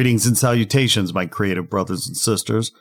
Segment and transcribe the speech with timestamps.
[0.00, 2.72] Greetings and salutations, my creative brothers and sisters.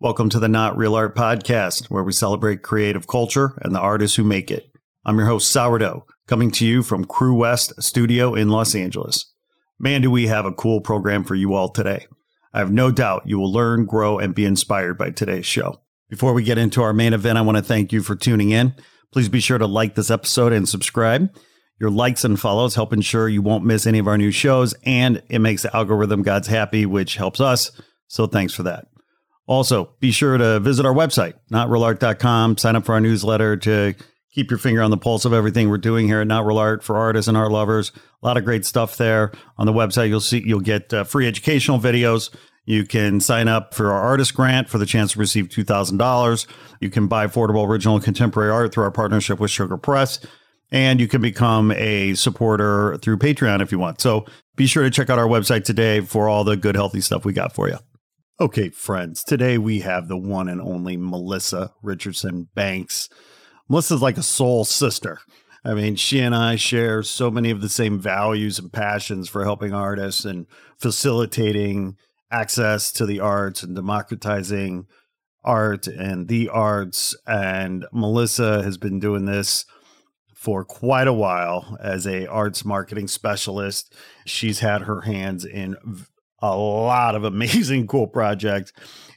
[0.00, 4.16] Welcome to the Not Real Art Podcast, where we celebrate creative culture and the artists
[4.16, 4.72] who make it.
[5.04, 9.32] I'm your host, Sourdough, coming to you from Crewest Studio in Los Angeles.
[9.78, 12.08] Man, do we have a cool program for you all today.
[12.52, 15.80] I have no doubt you will learn, grow, and be inspired by today's show.
[16.10, 18.74] Before we get into our main event, I want to thank you for tuning in.
[19.12, 21.32] Please be sure to like this episode and subscribe.
[21.80, 25.22] Your likes and follows help ensure you won't miss any of our new shows, and
[25.28, 27.70] it makes the algorithm gods happy, which helps us.
[28.06, 28.86] So thanks for that.
[29.46, 33.94] Also, be sure to visit our website, notrealart.com, sign up for our newsletter to
[34.32, 36.82] keep your finger on the pulse of everything we're doing here at Not Real Art
[36.82, 37.92] for artists and art lovers.
[38.22, 39.32] A lot of great stuff there.
[39.58, 42.34] On the website, you'll see you'll get uh, free educational videos.
[42.64, 46.46] You can sign up for our artist grant for the chance to receive $2,000.
[46.80, 50.18] You can buy affordable original contemporary art through our partnership with Sugar Press
[50.74, 54.00] and you can become a supporter through Patreon if you want.
[54.00, 54.26] So
[54.56, 57.32] be sure to check out our website today for all the good, healthy stuff we
[57.32, 57.78] got for you.
[58.40, 63.08] Okay, friends, today we have the one and only Melissa Richardson Banks.
[63.68, 65.20] Melissa's like a soul sister.
[65.64, 69.44] I mean, she and I share so many of the same values and passions for
[69.44, 70.44] helping artists and
[70.80, 71.96] facilitating
[72.32, 74.86] access to the arts and democratizing
[75.44, 77.14] art and the arts.
[77.28, 79.66] And Melissa has been doing this
[80.44, 83.94] for quite a while as a arts marketing specialist.
[84.26, 85.74] She's had her hands in
[86.42, 88.70] a lot of amazing cool projects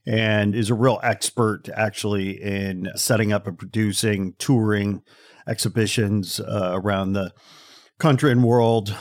[0.06, 5.02] and is a real expert actually in setting up and producing touring
[5.46, 7.34] exhibitions uh, around the
[8.00, 8.96] country and world.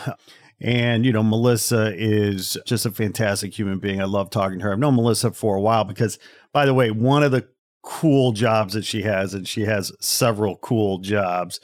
[0.60, 4.00] And, you know, Melissa is just a fantastic human being.
[4.00, 4.72] I love talking to her.
[4.72, 6.19] I've known Melissa for a while because,
[6.53, 7.47] by the way, one of the
[7.82, 11.60] cool jobs that she has, and she has several cool jobs,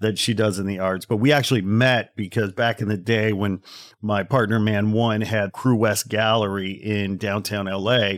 [0.00, 1.06] that she does in the arts.
[1.06, 3.62] But we actually met because back in the day when
[4.00, 8.14] my partner Man One had Crewest Gallery in downtown LA,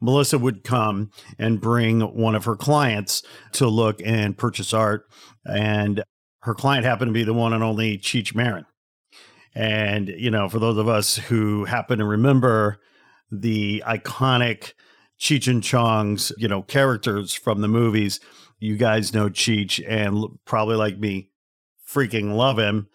[0.00, 3.22] Melissa would come and bring one of her clients
[3.52, 5.06] to look and purchase art.
[5.44, 6.02] And
[6.42, 8.64] her client happened to be the one and only Cheech Marin.
[9.54, 12.78] And, you know, for those of us who happen to remember
[13.30, 14.72] the iconic
[15.18, 18.20] Cheech and Chong's, you know, characters from the movies,
[18.58, 21.30] you guys know Cheech and probably like me,
[21.88, 22.88] freaking love him.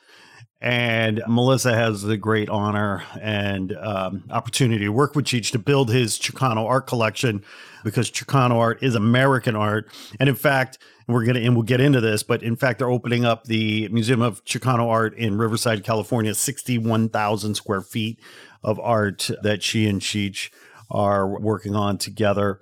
[0.61, 5.89] And Melissa has the great honor and um, opportunity to work with Cheech to build
[5.89, 7.43] his Chicano art collection
[7.83, 9.89] because Chicano art is American art.
[10.21, 13.25] And in fact, we're gonna and we'll get into this, but in fact, they're opening
[13.25, 18.21] up the Museum of Chicano Art in Riverside, California, sixty-one thousand square feet
[18.63, 20.49] of art that she and Cheech
[20.89, 22.61] are working on together.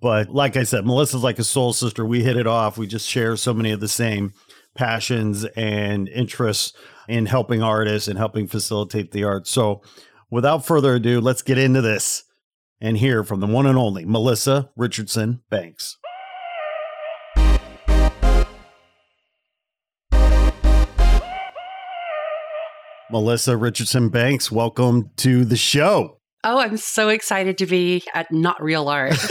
[0.00, 2.06] But like I said, Melissa's like a soul sister.
[2.06, 2.78] We hit it off.
[2.78, 4.32] We just share so many of the same
[4.74, 6.72] passions and interests
[7.08, 9.50] in helping artists and helping facilitate the arts.
[9.50, 9.82] So
[10.30, 12.24] without further ado, let's get into this
[12.80, 15.98] and hear from the one and only Melissa Richardson Banks.
[23.10, 26.21] Melissa Richardson Banks, welcome to the show.
[26.44, 29.12] Oh, I'm so excited to be at Not Real Art.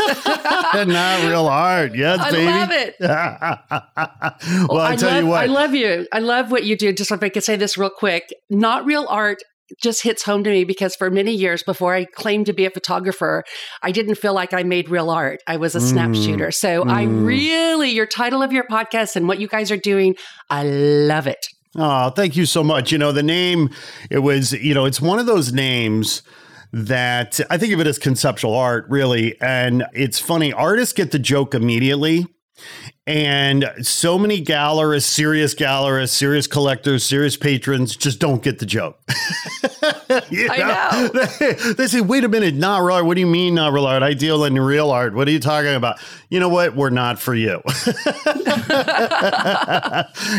[0.88, 1.94] Not real art.
[1.94, 2.46] Yes, I baby.
[2.46, 2.96] love it.
[4.70, 5.44] well, I, tell love, you what.
[5.44, 6.08] I love you.
[6.14, 6.94] I love what you do.
[6.94, 9.40] Just if I could say this real quick Not Real Art
[9.82, 12.70] just hits home to me because for many years before I claimed to be a
[12.70, 13.44] photographer,
[13.82, 15.42] I didn't feel like I made real art.
[15.48, 16.54] I was a mm.
[16.54, 16.92] So mm.
[16.92, 20.16] I really, your title of your podcast and what you guys are doing,
[20.50, 21.48] I love it.
[21.76, 22.92] Oh, thank you so much.
[22.92, 23.70] You know, the name,
[24.10, 26.22] it was, you know, it's one of those names
[26.74, 29.40] that I think of it as conceptual art, really.
[29.42, 32.28] And it's funny, artists get the joke immediately.
[33.08, 39.00] And so many gallerists, serious gallerists, serious collectors, serious patrons just don't get the joke.
[40.30, 40.54] you know?
[40.54, 41.08] I know.
[41.08, 43.06] They, they, say, wait a minute, not real art.
[43.06, 44.04] What do you mean not real art?
[44.04, 45.16] I deal in real art.
[45.16, 46.00] What are you talking about?
[46.30, 46.76] You know what?
[46.76, 47.64] We're not for you.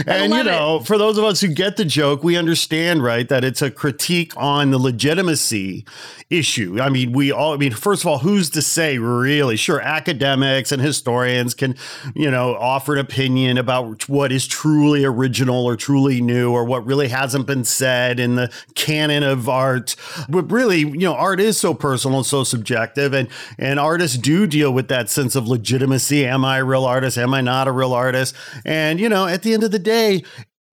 [0.06, 0.86] and, you know, it.
[0.86, 4.32] for those of us who get the joke, we understand, right, that it's a critique
[4.36, 5.84] on the legitimacy
[6.30, 6.80] issue.
[6.80, 9.56] I mean, we all, I mean, first of all, who's to say, really?
[9.56, 11.74] Sure, academics and historians can,
[12.14, 16.84] you know, offer an opinion about what is truly original or truly new or what
[16.86, 19.96] really hasn't been said in the canon of art.
[20.28, 23.28] But really, you know, art is so personal and so subjective, and
[23.58, 26.26] and artists do deal with that sense of legitimacy.
[26.26, 27.18] Am I a real artist?
[27.18, 28.34] Am I not a real artist?
[28.64, 30.22] And you know, at the end of the day,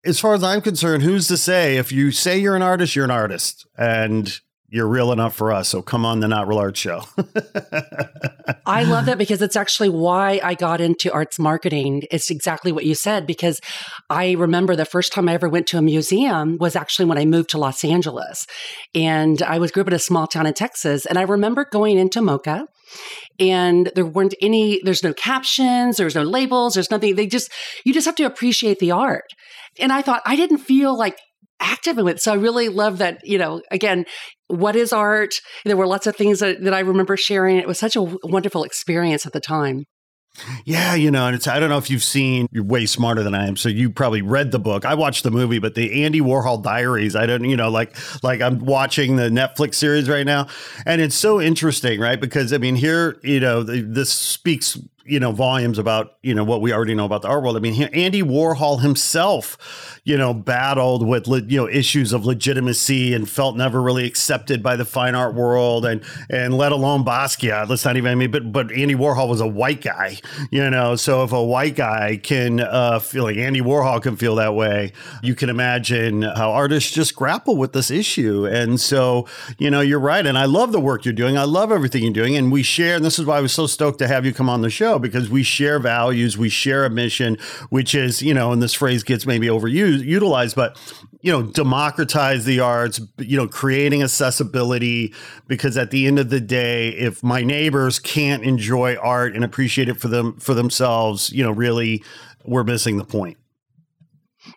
[0.05, 3.05] as far as I'm concerned, who's to say if you say you're an artist, you're
[3.05, 4.39] an artist, and
[4.71, 5.67] you're real enough for us.
[5.67, 7.03] So come on the Not Real Art Show.
[8.65, 12.03] I love that because it's actually why I got into arts marketing.
[12.11, 13.59] It's exactly what you said because
[14.09, 17.25] I remember the first time I ever went to a museum was actually when I
[17.25, 18.45] moved to Los Angeles.
[18.93, 21.05] And I was grew up in a small town in Texas.
[21.07, 22.65] And I remember going into MoCA
[23.39, 27.15] and there weren't any, there's no captions, there's no labels, there's nothing.
[27.15, 27.51] They just,
[27.85, 29.25] you just have to appreciate the art.
[29.79, 31.17] And I thought I didn't feel like
[31.59, 32.21] active in it.
[32.21, 34.05] So I really love that, you know, again,
[34.49, 35.35] what is art?
[35.63, 37.57] There were lots of things that, that I remember sharing.
[37.57, 39.85] It was such a wonderful experience at the time.
[40.63, 43.33] Yeah, you know, and it's I don't know if you've seen you're way smarter than
[43.33, 44.85] I am, so you probably read the book.
[44.85, 48.39] I watched the movie, but the Andy Warhol Diaries, I don't, you know, like like
[48.39, 50.47] I'm watching the Netflix series right now,
[50.85, 52.21] and it's so interesting, right?
[52.21, 54.77] Because I mean, here, you know, this speaks
[55.09, 57.57] you know volumes about you know what we already know about the art world.
[57.57, 63.27] I mean, Andy Warhol himself, you know, battled with you know issues of legitimacy and
[63.27, 67.67] felt never really accepted by the fine art world, and and let alone Basquiat.
[67.67, 70.17] Let's not even I mean, but but Andy Warhol was a white guy,
[70.51, 70.95] you know.
[70.95, 74.93] So if a white guy can uh, feel like Andy Warhol can feel that way,
[75.23, 78.45] you can imagine how artists just grapple with this issue.
[78.45, 79.27] And so
[79.57, 81.37] you know, you're right, and I love the work you're doing.
[81.37, 82.95] I love everything you're doing, and we share.
[82.95, 84.98] And this is why I was so stoked to have you come on the show
[85.01, 87.37] because we share values, we share a mission,
[87.69, 90.77] which is, you know, and this phrase gets maybe overused, utilized, but
[91.21, 95.13] you know, democratize the arts, you know, creating accessibility
[95.47, 99.89] because at the end of the day, if my neighbors can't enjoy art and appreciate
[99.89, 102.03] it for them for themselves, you know, really
[102.45, 103.37] we're missing the point.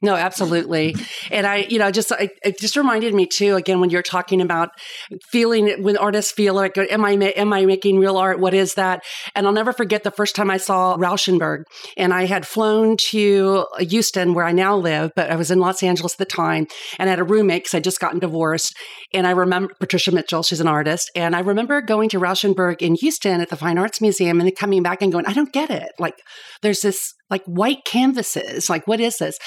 [0.01, 0.97] No, absolutely.
[1.31, 3.57] And I, you know, just I, it just reminded me too.
[3.57, 4.71] Again, when you're talking about
[5.31, 8.39] feeling, when artists feel like, am I am I making real art?
[8.39, 9.03] What is that?
[9.35, 11.65] And I'll never forget the first time I saw Rauschenberg,
[11.97, 15.83] and I had flown to Houston, where I now live, but I was in Los
[15.83, 16.67] Angeles at the time,
[16.99, 18.75] and I had a roommate because I just gotten divorced.
[19.13, 22.95] And I remember Patricia Mitchell, she's an artist, and I remember going to Rauschenberg in
[22.97, 25.93] Houston at the Fine Arts Museum, and coming back and going, I don't get it.
[25.99, 26.21] Like,
[26.63, 28.71] there's this like white canvases.
[28.71, 29.39] Like, what is this?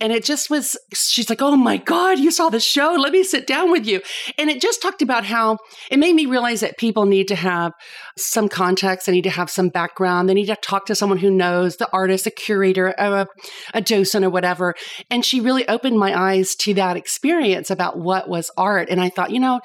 [0.00, 2.96] And it just was, she's like, oh my God, you saw the show.
[2.98, 4.00] Let me sit down with you.
[4.38, 5.58] And it just talked about how
[5.90, 7.72] it made me realize that people need to have
[8.16, 9.06] some context.
[9.06, 10.28] They need to have some background.
[10.28, 13.26] They need to talk to someone who knows the artist, a curator, a,
[13.74, 14.74] a docent, or whatever.
[15.10, 18.88] And she really opened my eyes to that experience about what was art.
[18.88, 19.60] And I thought, you know,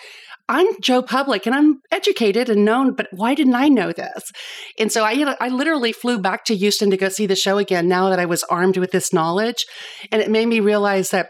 [0.49, 4.31] I'm Joe Public and I'm educated and known, but why didn't I know this?
[4.79, 7.87] And so I, I literally flew back to Houston to go see the show again
[7.87, 9.67] now that I was armed with this knowledge.
[10.11, 11.29] And it made me realize that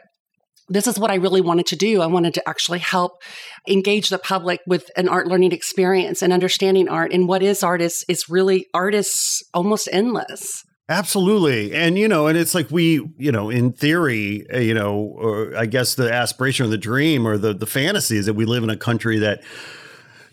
[0.70, 2.02] this is what I really wanted to do.
[2.02, 3.22] I wanted to actually help
[3.68, 7.12] engage the public with an art learning experience and understanding art.
[7.12, 10.64] And what is art is, is really art is almost endless.
[10.89, 11.75] Absolutely.
[11.75, 15.55] And, you know, and it's like we, you know, in theory, uh, you know, or
[15.55, 18.63] I guess the aspiration or the dream or the, the fantasy is that we live
[18.63, 19.43] in a country that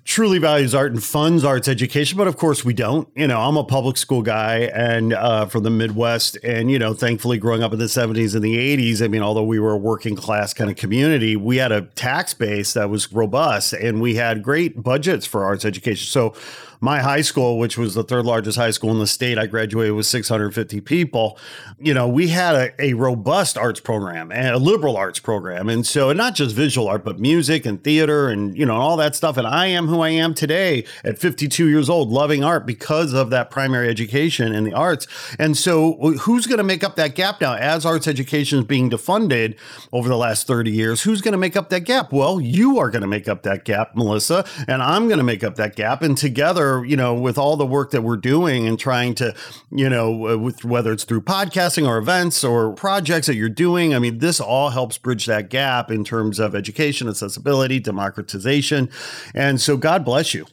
[0.07, 3.09] truly values art and funds arts education, but of course we don't.
[3.15, 6.95] You know, I'm a public school guy and uh, from the Midwest, and you know,
[6.95, 9.77] thankfully, growing up in the 70s and the 80s, I mean, although we were a
[9.77, 14.15] working class kind of community, we had a tax base that was robust, and we
[14.15, 16.07] had great budgets for arts education.
[16.07, 16.35] So
[16.81, 19.95] my high school, which was the third largest high school in the state, I graduated
[19.95, 21.39] with 650 people.
[21.79, 25.69] You know, we had a, a robust arts program and a liberal arts program.
[25.69, 29.15] And so, not just visual art, but music and theater and, you know, all that
[29.15, 29.37] stuff.
[29.37, 33.31] And I am who I am today at 52 years old, loving art because of
[33.31, 35.07] that primary education in the arts.
[35.39, 38.91] And so, who's going to make up that gap now as arts education is being
[38.91, 39.57] defunded
[39.93, 41.03] over the last 30 years?
[41.03, 42.13] Who's going to make up that gap?
[42.13, 45.45] Well, you are going to make up that gap, Melissa, and I'm going to make
[45.45, 46.03] up that gap.
[46.03, 49.35] And together, you know, with all the work that we're doing and trying to,
[49.71, 53.99] you know, with whether it's through podcasting or events or projects that you're doing, I
[53.99, 58.89] mean, this all helps bridge that gap in terms of education, accessibility, democratization.
[59.35, 60.47] And so, God bless you.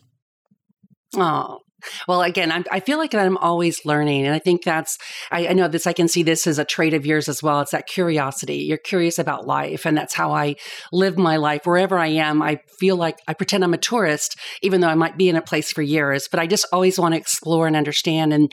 [1.16, 1.63] Oh,
[2.08, 4.26] well, again, I'm, i feel like I'm always learning.
[4.26, 4.98] And I think that's,
[5.32, 7.62] I, I, know this, I can see this as a trait of yours as well.
[7.62, 8.58] It's that curiosity.
[8.58, 9.86] You're curious about life.
[9.86, 10.56] And that's how I
[10.92, 11.66] live my life.
[11.66, 15.18] Wherever I am, I feel like I pretend I'm a tourist, even though I might
[15.18, 18.34] be in a place for years, but I just always want to explore and understand.
[18.34, 18.52] And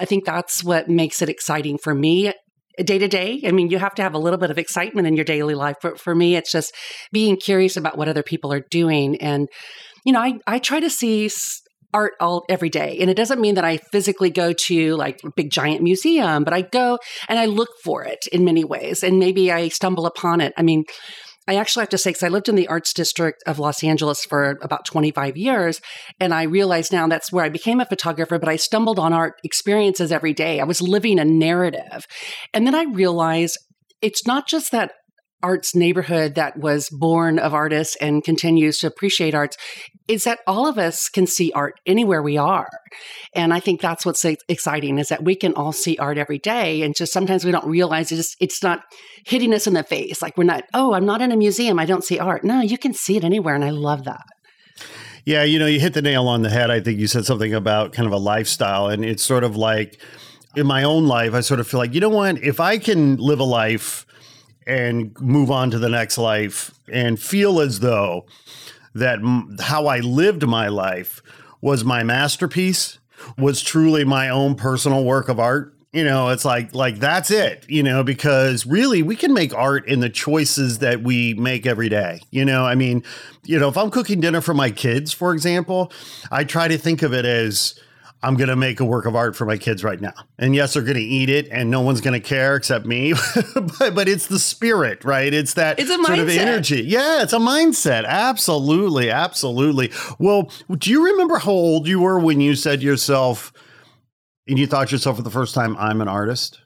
[0.00, 2.32] I think that's what makes it exciting for me uh,
[2.82, 3.40] day to day.
[3.46, 5.76] I mean, you have to have a little bit of excitement in your daily life.
[5.82, 6.74] But for me, it's just
[7.12, 9.20] being curious about what other people are doing.
[9.20, 9.48] And,
[10.04, 11.30] you know, I, I try to see
[11.94, 12.98] art all every day.
[13.00, 16.52] And it doesn't mean that I physically go to like a big giant museum, but
[16.52, 16.98] I go
[17.28, 19.02] and I look for it in many ways.
[19.02, 20.52] And maybe I stumble upon it.
[20.56, 20.84] I mean,
[21.46, 24.24] I actually have to say, because I lived in the arts district of Los Angeles
[24.24, 25.80] for about 25 years.
[26.18, 29.34] And I realize now that's where I became a photographer, but I stumbled on art
[29.44, 30.60] experiences every day.
[30.60, 32.06] I was living a narrative.
[32.54, 33.58] And then I realized
[34.00, 34.92] it's not just that
[35.44, 39.58] arts neighborhood that was born of artists and continues to appreciate arts
[40.08, 42.70] is that all of us can see art anywhere we are.
[43.34, 46.80] And I think that's what's exciting is that we can all see art every day.
[46.80, 48.84] And just sometimes we don't realize it's, it's not
[49.26, 50.22] hitting us in the face.
[50.22, 51.78] Like we're not, oh, I'm not in a museum.
[51.78, 52.42] I don't see art.
[52.42, 53.54] No, you can see it anywhere.
[53.54, 54.24] And I love that.
[55.26, 56.70] Yeah, you know, you hit the nail on the head.
[56.70, 58.88] I think you said something about kind of a lifestyle.
[58.88, 60.00] And it's sort of like
[60.56, 62.42] in my own life, I sort of feel like, you know what?
[62.42, 64.06] If I can live a life
[64.66, 68.26] and move on to the next life and feel as though
[68.94, 71.22] that m- how I lived my life
[71.60, 72.98] was my masterpiece,
[73.38, 75.74] was truly my own personal work of art.
[75.92, 79.86] You know, it's like like that's it, you know, because really we can make art
[79.86, 82.20] in the choices that we make every day.
[82.32, 83.04] You know, I mean,
[83.44, 85.92] you know, if I'm cooking dinner for my kids, for example,
[86.32, 87.78] I try to think of it as
[88.24, 90.14] I'm going to make a work of art for my kids right now.
[90.38, 93.12] And yes, they're going to eat it and no one's going to care except me.
[93.78, 95.32] but, but it's the spirit, right?
[95.32, 96.22] It's that it's a sort mindset.
[96.22, 96.82] of energy.
[96.82, 98.06] Yeah, it's a mindset.
[98.06, 99.10] Absolutely.
[99.10, 99.92] Absolutely.
[100.18, 103.52] Well, do you remember how old you were when you said to yourself,
[104.48, 106.60] and you thought to yourself for the first time, I'm an artist?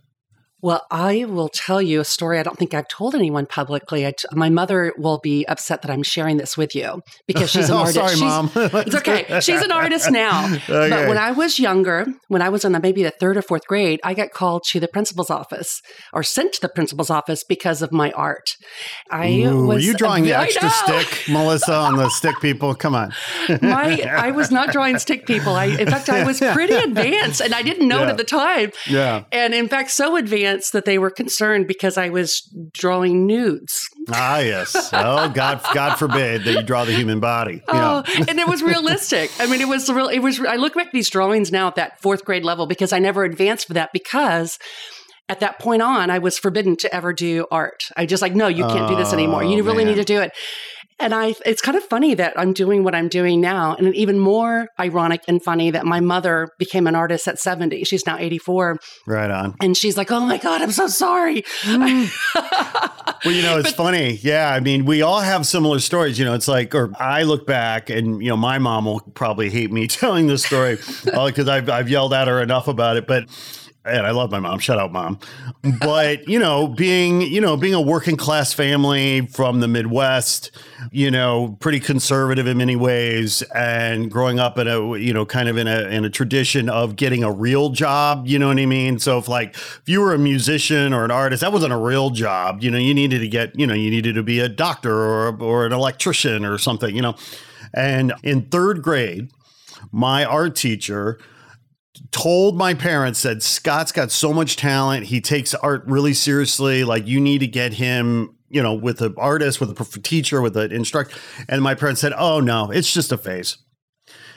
[0.61, 4.13] Well, I will tell you a story I don't think I've told anyone publicly.
[4.33, 7.79] my mother will be upset that I'm sharing this with you because she's an oh,
[7.79, 7.95] artist.
[7.95, 8.51] Sorry, she's, mom.
[8.57, 9.41] it's okay.
[9.41, 10.57] She's an artist now.
[10.69, 10.91] Okay.
[10.91, 13.67] But when I was younger, when I was in the, maybe the third or fourth
[13.67, 17.81] grade, I got called to the principal's office or sent to the principal's office because
[17.81, 18.57] of my art.
[19.11, 19.77] I Ooh, was.
[19.77, 22.75] Were you drawing the extra stick, Melissa, on the stick people?
[22.75, 23.13] Come on.
[23.63, 25.55] my, I was not drawing stick people.
[25.55, 28.07] I, in fact, I was pretty advanced, and I didn't know yeah.
[28.07, 28.73] it at the time.
[28.87, 29.25] Yeah.
[29.33, 33.89] And in fact, so advanced that they were concerned because I was drawing nudes.
[34.11, 34.91] Ah, yes.
[34.93, 37.63] Oh, God, God forbid that you draw the human body.
[37.69, 38.25] Oh, yeah.
[38.29, 39.31] and it was realistic.
[39.39, 40.09] I mean, it was real.
[40.09, 40.41] It was.
[40.41, 43.25] I look back at these drawings now at that fourth grade level because I never
[43.25, 44.59] advanced for that because
[45.29, 47.85] at that point on, I was forbidden to ever do art.
[47.97, 49.45] I just like, no, you can't do this anymore.
[49.45, 49.95] You oh, really man.
[49.95, 50.33] need to do it.
[51.01, 53.75] And I, it's kind of funny that I'm doing what I'm doing now.
[53.77, 57.85] And even more ironic and funny that my mother became an artist at 70.
[57.85, 58.79] She's now 84.
[59.07, 59.55] Right on.
[59.61, 61.43] And she's like, oh my God, I'm so sorry.
[61.63, 62.11] Mm.
[63.25, 64.19] well, you know, it's but, funny.
[64.23, 64.53] Yeah.
[64.53, 66.19] I mean, we all have similar stories.
[66.19, 69.51] You know, it's like, or I look back and, you know, my mom will probably
[69.51, 73.07] hate me telling this story because I've, I've yelled at her enough about it.
[73.07, 73.29] But
[73.89, 74.59] and I love my mom.
[74.59, 75.19] Shout out, mom.
[75.81, 80.51] But you know, being you know being a working class family from the Midwest,
[80.93, 85.49] you know, pretty conservative in many ways, and growing up in a you know kind
[85.49, 88.27] of in a in a tradition of getting a real job.
[88.27, 88.99] You know what I mean?
[88.99, 92.11] So if like if you were a musician or an artist, that wasn't a real
[92.11, 92.63] job.
[92.63, 95.37] You know, you needed to get you know you needed to be a doctor or
[95.43, 96.95] or an electrician or something.
[96.95, 97.17] You know,
[97.75, 99.31] and in third grade,
[99.93, 101.19] my art teacher
[102.11, 105.07] told my parents said Scott's got so much talent.
[105.07, 106.85] He takes art really seriously.
[106.85, 110.57] Like you need to get him, you know, with an artist, with a teacher, with
[110.57, 111.17] an instructor.
[111.49, 113.59] And my parents said, "Oh no, it's just a phase."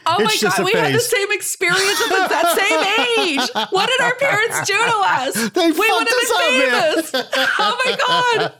[0.05, 0.81] Oh it's my god, we phase.
[0.81, 3.49] had the same experiences at that same age.
[3.71, 5.49] What did our parents do to us?
[5.53, 7.11] They we would fucked us up, have been famous.
[7.59, 8.53] oh my god!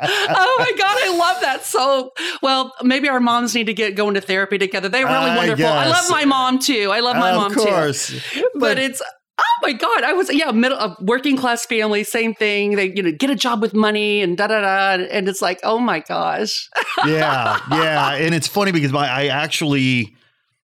[0.00, 0.96] Oh my god!
[1.02, 1.64] I love that.
[1.64, 4.88] So well, maybe our moms need to get going to therapy together.
[4.88, 5.66] They're really I wonderful.
[5.66, 6.90] I love my mom too.
[6.92, 8.14] I love my of mom too Of course.
[8.54, 9.02] but, it's
[9.40, 13.00] oh my god i was yeah middle a working class family same thing they you
[13.00, 16.00] know get a job with money and da da da and it's like oh my
[16.00, 16.68] gosh
[17.06, 20.12] yeah, yeah, and it's funny because my I actually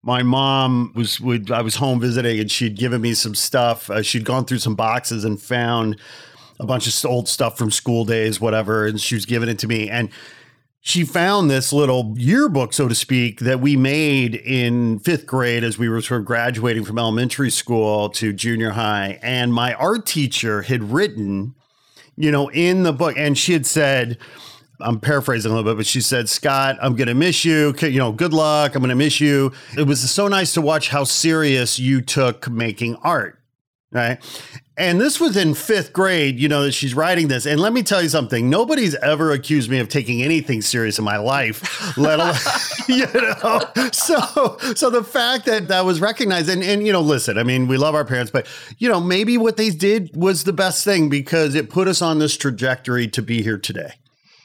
[0.03, 3.91] my mom was would I was home visiting and she'd given me some stuff.
[3.91, 5.99] Uh, she'd gone through some boxes and found
[6.59, 9.67] a bunch of old stuff from school days, whatever, and she was giving it to
[9.67, 10.11] me and.
[10.83, 15.77] She found this little yearbook, so to speak, that we made in fifth grade as
[15.77, 19.19] we were sort of graduating from elementary school to junior high.
[19.21, 21.55] And my art teacher had written,
[22.17, 24.17] you know, in the book, and she had said,
[24.83, 27.75] I'm paraphrasing a little bit, but she said, Scott, I'm going to miss you.
[27.81, 28.75] You know, good luck.
[28.75, 29.53] I'm going to miss you.
[29.77, 33.39] It was so nice to watch how serious you took making art.
[33.93, 34.19] Right.
[34.81, 37.45] And this was in fifth grade, you know, that she's writing this.
[37.45, 41.05] And let me tell you something nobody's ever accused me of taking anything serious in
[41.05, 42.35] my life, let alone,
[42.89, 43.61] you know.
[43.93, 47.69] So, so the fact that that was recognized, and, and, you know, listen, I mean,
[47.69, 48.47] we love our parents, but,
[48.79, 52.19] you know, maybe what they did was the best thing because it put us on
[52.19, 53.95] this trajectory to be here today.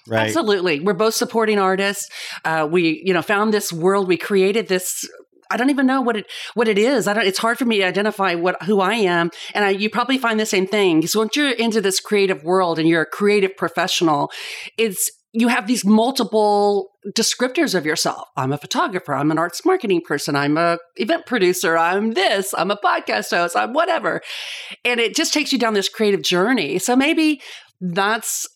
[0.08, 0.28] Right.
[0.28, 2.10] absolutely we're both supporting artists
[2.44, 5.08] uh, we you know found this world we created this
[5.50, 7.08] I don't even know what it what it is.
[7.08, 7.26] I don't.
[7.26, 10.40] It's hard for me to identify what who I am, and I, you probably find
[10.40, 11.00] the same thing.
[11.00, 14.32] Because once you're into this creative world and you're a creative professional,
[14.78, 18.28] it's you have these multiple descriptors of yourself.
[18.38, 19.14] I'm a photographer.
[19.14, 20.36] I'm an arts marketing person.
[20.36, 21.78] I'm a event producer.
[21.78, 22.54] I'm this.
[22.58, 23.56] I'm a podcast host.
[23.56, 24.22] I'm whatever,
[24.84, 26.80] and it just takes you down this creative journey.
[26.80, 27.42] So maybe
[27.82, 28.48] that's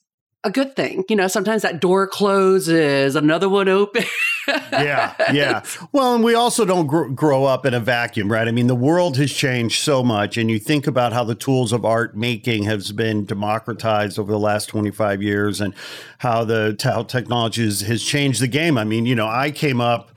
[0.43, 1.03] a good thing.
[1.09, 4.07] You know, sometimes that door closes, another one opens.
[4.47, 5.63] yeah, yeah.
[5.91, 8.47] Well, and we also don't gr- grow up in a vacuum, right?
[8.47, 11.73] I mean, the world has changed so much, and you think about how the tools
[11.73, 15.73] of art making has been democratized over the last 25 years, and
[16.19, 18.77] how the how technology has, has changed the game.
[18.77, 20.11] I mean, you know, I came up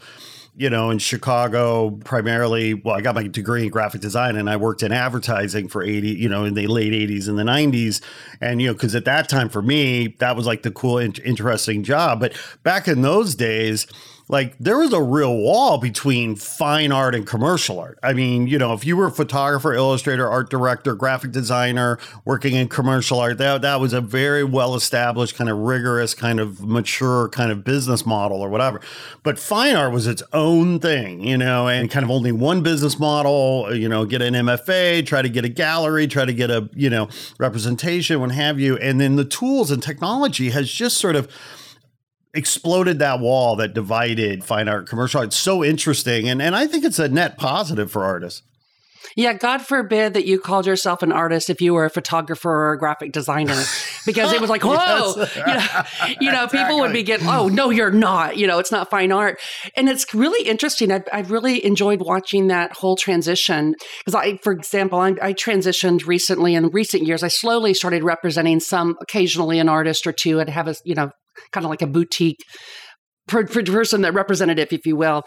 [0.54, 4.56] you know, in Chicago, primarily, well, I got my degree in graphic design and I
[4.56, 8.02] worked in advertising for 80, you know, in the late 80s and the 90s.
[8.40, 11.14] And, you know, because at that time for me, that was like the cool, in-
[11.25, 12.21] interesting job.
[12.21, 13.87] But back in those days,
[14.32, 17.98] like there was a real wall between fine art and commercial art.
[18.02, 22.54] I mean, you know, if you were a photographer, illustrator, art director, graphic designer working
[22.54, 26.64] in commercial art, that that was a very well established kind of rigorous kind of
[26.64, 28.80] mature kind of business model or whatever.
[29.22, 32.98] But fine art was its own thing, you know, and kind of only one business
[32.98, 36.70] model, you know, get an MFA, try to get a gallery, try to get a,
[36.74, 38.78] you know, representation, what have you.
[38.78, 41.28] And then the tools and technology has just sort of
[42.35, 45.29] exploded that wall that divided fine art commercial art.
[45.29, 48.42] It's so interesting and and I think it's a net positive for artists.
[49.16, 52.73] Yeah, God forbid that you called yourself an artist if you were a photographer or
[52.73, 53.61] a graphic designer,
[54.07, 55.37] because it was like, whoa, Yes.
[55.37, 58.73] you know, you know people would be getting, oh, no, you're not, you know, it's
[58.73, 59.38] not fine art.
[59.77, 60.90] And it's really interesting.
[60.90, 63.75] I've, I've really enjoyed watching that whole transition.
[64.05, 67.23] Because I, for example, I, I transitioned recently in recent years.
[67.23, 71.11] I slowly started representing some, occasionally an artist or two and have a, you know,
[71.50, 72.40] kind of like a boutique
[73.28, 75.22] per, per person that representative, if you will.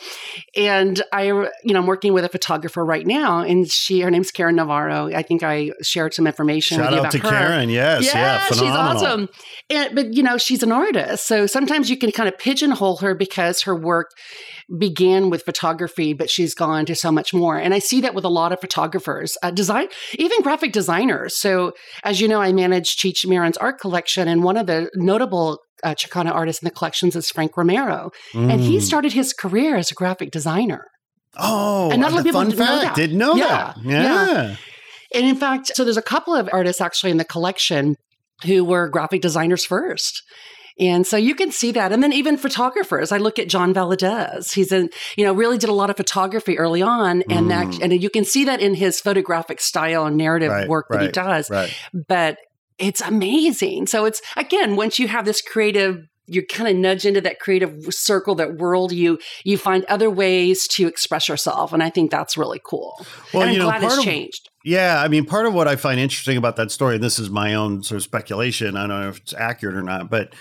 [0.56, 4.32] And I, you know, I'm working with a photographer right now, and she, her name's
[4.32, 5.08] Karen Navarro.
[5.08, 7.47] I think I shared some information Shout with you out about to her.
[7.47, 7.69] Karen.
[7.69, 9.04] Yes, yeah, she's phenomenal.
[9.04, 9.30] awesome.
[9.69, 13.15] And, but you know, she's an artist, so sometimes you can kind of pigeonhole her
[13.15, 14.12] because her work
[14.80, 17.58] began with photography, but she's gone to so much more.
[17.58, 21.38] And I see that with a lot of photographers, uh, design, even graphic designers.
[21.38, 21.73] So,
[22.04, 25.95] as you know, I manage Cheech Marin's art collection, and one of the notable uh,
[25.95, 28.81] Chicana artists in the collections is Frank Romero, and he Mm.
[28.81, 30.85] started his career as a graphic designer.
[31.38, 32.95] Oh, And not a lot of people fun didn't know fact.
[32.95, 33.01] that.
[33.01, 33.77] Didn't know Yeah, that.
[33.83, 34.01] yeah.
[34.03, 34.55] yeah.
[35.13, 37.95] And in fact, so there's a couple of artists actually in the collection
[38.45, 40.23] who were graphic designers first.
[40.77, 41.93] And so you can see that.
[41.93, 43.13] And then even photographers.
[43.13, 44.53] I look at John Valadez.
[44.53, 47.23] He's in, you know, really did a lot of photography early on.
[47.29, 47.79] And that, Mm.
[47.81, 51.07] and you can see that in his photographic style and narrative Right, work that he
[51.07, 51.49] does.
[51.49, 51.73] Right.
[51.93, 52.39] But
[52.77, 53.88] it's amazing.
[53.88, 57.85] So it's, again, once you have this creative, you kind of nudge into that creative
[57.93, 61.71] circle, that world, you, you find other ways to express yourself.
[61.71, 63.05] And I think that's really cool.
[63.33, 64.49] Well, and I'm you know, glad it's of- changed.
[64.63, 67.29] Yeah, I mean, part of what I find interesting about that story, and this is
[67.29, 70.33] my own sort of speculation, I don't know if it's accurate or not, but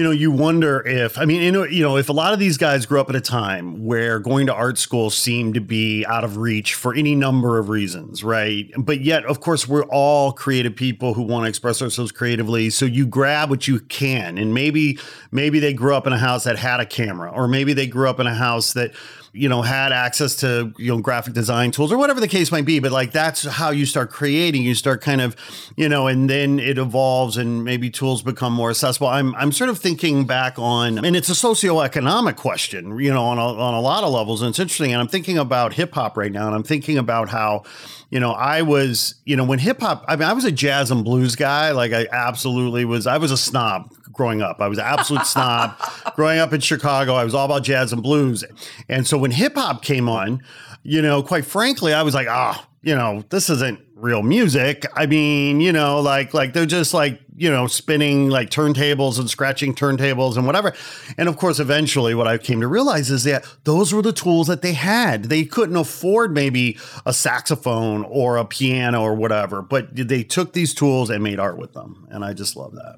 [0.00, 2.86] you know, you wonder if I mean, you know, if a lot of these guys
[2.86, 6.38] grew up at a time where going to art school seemed to be out of
[6.38, 8.70] reach for any number of reasons, right?
[8.78, 12.70] But yet, of course, we're all creative people who want to express ourselves creatively.
[12.70, 14.98] So you grab what you can, and maybe
[15.32, 18.08] maybe they grew up in a house that had a camera, or maybe they grew
[18.08, 18.94] up in a house that
[19.32, 22.64] you know, had access to, you know, graphic design tools or whatever the case might
[22.64, 22.80] be.
[22.80, 24.62] But like that's how you start creating.
[24.64, 25.36] You start kind of,
[25.76, 29.06] you know, and then it evolves and maybe tools become more accessible.
[29.06, 29.89] I'm, I'm sort of thinking
[30.26, 34.12] back on, and it's a socioeconomic question, you know, on a, on a lot of
[34.12, 34.42] levels.
[34.42, 34.92] And it's interesting.
[34.92, 36.46] And I'm thinking about hip hop right now.
[36.46, 37.64] And I'm thinking about how,
[38.10, 40.90] you know, I was, you know, when hip hop, I mean, I was a jazz
[40.90, 41.72] and blues guy.
[41.72, 44.60] Like I absolutely was, I was a snob growing up.
[44.60, 45.76] I was an absolute snob
[46.14, 47.14] growing up in Chicago.
[47.14, 48.44] I was all about jazz and blues.
[48.88, 50.42] And so when hip hop came on,
[50.82, 54.86] you know, quite frankly, I was like, ah, oh, you know, this isn't real music.
[54.94, 59.28] I mean, you know, like like they're just like, you know, spinning like turntables and
[59.28, 60.72] scratching turntables and whatever.
[61.18, 64.46] And of course, eventually what I came to realize is that those were the tools
[64.46, 65.24] that they had.
[65.24, 70.72] They couldn't afford maybe a saxophone or a piano or whatever, but they took these
[70.72, 72.06] tools and made art with them.
[72.10, 72.96] And I just love that.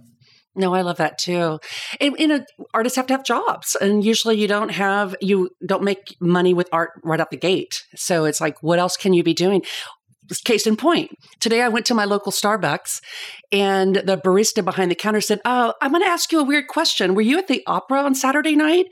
[0.54, 1.58] No, I love that too.
[2.00, 6.16] And, know, artists have to have jobs, and usually you don't have you don't make
[6.20, 7.84] money with art right out the gate.
[7.96, 9.62] So it's like, what else can you be doing?
[10.44, 11.10] Case in point,
[11.40, 13.00] today I went to my local Starbucks,
[13.50, 16.68] and the barista behind the counter said, "Oh, I'm going to ask you a weird
[16.68, 17.14] question.
[17.14, 18.86] Were you at the opera on Saturday night?"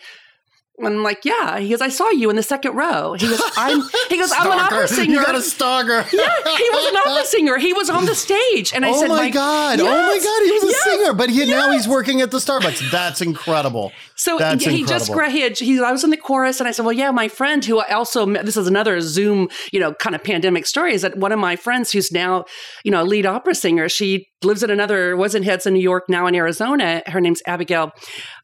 [0.87, 1.59] I'm like, yeah.
[1.59, 3.15] He goes, I saw you in the second row.
[3.15, 3.83] He goes, I'm.
[4.09, 5.13] He goes, I'm an opera singer.
[5.13, 6.05] You got a stalker.
[6.13, 7.59] yeah, he was an opera singer.
[7.59, 10.19] He was on the stage, and I said, oh said, my god, yes, oh my
[10.19, 11.49] god, he was a yes, singer, but he yes.
[11.49, 12.91] now he's working at the Starbucks.
[12.91, 13.93] That's incredible.
[14.17, 15.17] So That's he incredible.
[15.17, 17.29] just he, had, he I was in the chorus, and I said, well, yeah, my
[17.29, 20.93] friend who I also met, this is another Zoom, you know, kind of pandemic story
[20.93, 22.45] is that one of my friends who's now,
[22.85, 26.09] you know, a lead opera singer, she lives in another was in Hudson, New York,
[26.09, 27.03] now in Arizona.
[27.07, 27.93] Her name's Abigail.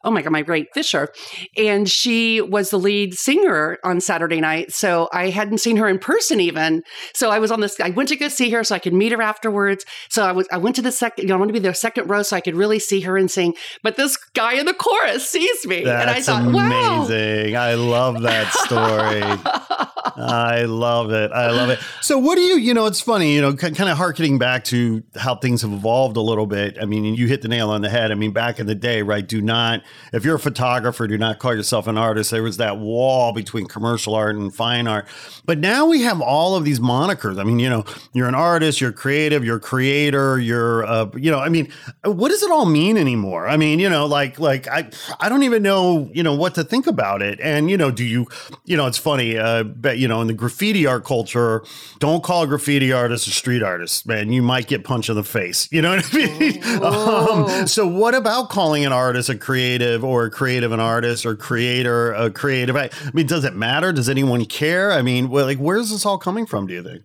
[0.04, 1.12] Oh my god, my great Fischer,
[1.56, 4.72] and she was the lead singer on Saturday night.
[4.72, 6.82] So I hadn't seen her in person even.
[7.14, 7.80] So I was on this.
[7.80, 9.85] I went to go see her so I could meet her afterwards.
[10.09, 11.22] So I was I went to the second.
[11.22, 13.16] You know, I wanted to be the second row so I could really see her
[13.16, 13.54] and sing.
[13.82, 17.02] But this guy in the chorus sees me, That's and I thought, wow.
[17.04, 17.56] amazing.
[17.56, 19.86] I love that story.
[20.16, 21.32] I love it.
[21.32, 21.80] I love it.
[22.00, 25.02] So, what do you, you know, it's funny, you know, kind of harkening back to
[25.16, 26.78] how things have evolved a little bit.
[26.80, 28.12] I mean, you hit the nail on the head.
[28.12, 29.26] I mean, back in the day, right?
[29.26, 32.30] Do not, if you're a photographer, do not call yourself an artist.
[32.30, 35.06] There was that wall between commercial art and fine art.
[35.44, 37.40] But now we have all of these monikers.
[37.40, 41.40] I mean, you know, you're an artist, you're creative, you're creator, you're, uh, you know,
[41.40, 41.72] I mean,
[42.04, 43.48] what does it all mean anymore?
[43.48, 46.64] I mean, you know, like, like I, I don't even know, you know, what to
[46.64, 47.40] think about it.
[47.40, 48.26] And, you know, do you,
[48.64, 51.62] you know, it's funny, uh, but, you know, in the graffiti art culture,
[51.98, 54.32] don't call a graffiti artist a street artist, man.
[54.32, 55.68] You might get punched in the face.
[55.70, 56.62] You know what I mean?
[56.82, 61.35] um, so, what about calling an artist a creative or a creative an artist or
[61.35, 62.76] creator a creative?
[62.76, 63.92] I mean, does it matter?
[63.92, 64.92] Does anyone care?
[64.92, 67.02] I mean, well, like, where's this all coming from, do you think?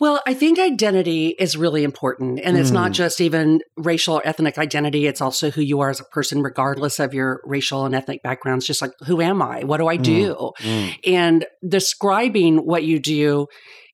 [0.00, 2.40] Well, I think identity is really important.
[2.42, 2.74] And it's mm.
[2.74, 6.42] not just even racial or ethnic identity, it's also who you are as a person,
[6.42, 8.66] regardless of your racial and ethnic backgrounds.
[8.66, 9.62] Just like, who am I?
[9.64, 10.52] What do I do?
[10.60, 10.70] Mm.
[10.70, 10.96] Mm.
[11.06, 13.46] And describing what you do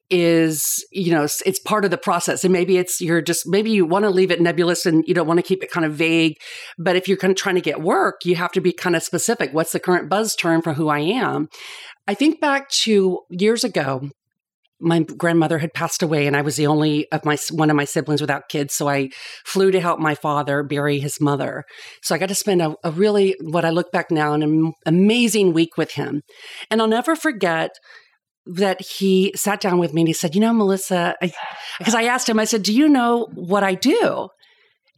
[0.09, 3.85] is you know it's part of the process and maybe it's you're just maybe you
[3.85, 6.37] want to leave it nebulous and you don't want to keep it kind of vague
[6.79, 9.03] but if you're kind of trying to get work you have to be kind of
[9.03, 11.49] specific what's the current buzz term for who i am
[12.07, 14.09] i think back to years ago
[14.81, 17.85] my grandmother had passed away and I was the only of my one of my
[17.85, 18.75] siblings without kids.
[18.75, 19.11] So I
[19.45, 21.65] flew to help my father bury his mother.
[22.03, 25.53] So I got to spend a, a really, what I look back now, an amazing
[25.53, 26.23] week with him.
[26.71, 27.71] And I'll never forget
[28.47, 31.17] that he sat down with me and he said, You know, Melissa,
[31.79, 34.29] because I, I asked him, I said, Do you know what I do?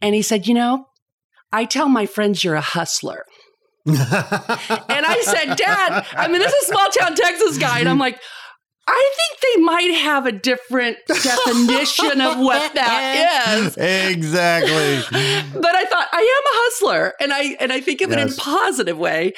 [0.01, 0.85] And he said, You know,
[1.51, 3.23] I tell my friends you're a hustler.
[3.85, 7.79] and I said, Dad, I mean, this is small town Texas guy.
[7.79, 8.19] And I'm like,
[8.91, 13.77] I think they might have a different definition of what that is.
[13.77, 15.19] Exactly.
[15.61, 18.19] but I thought I am a hustler and I and I think of yes.
[18.19, 19.33] it in a positive way.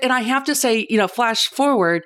[0.00, 2.02] And I have to say, you know, flash forward,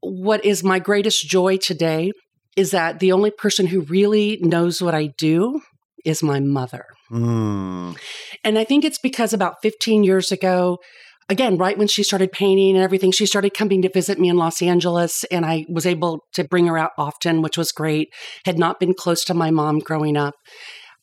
[0.00, 2.12] what is my greatest joy today
[2.56, 5.60] is that the only person who really knows what I do
[6.04, 6.84] is my mother.
[7.10, 7.96] Mm.
[8.44, 10.78] And I think it's because about 15 years ago,
[11.28, 14.36] again, right when she started painting and everything, she started coming to visit me in
[14.36, 18.12] Los Angeles, and I was able to bring her out often, which was great.
[18.44, 20.34] Had not been close to my mom growing up,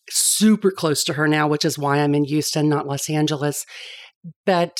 [0.09, 3.65] super close to her now, which is why I'm in Houston, not Los Angeles.
[4.45, 4.77] But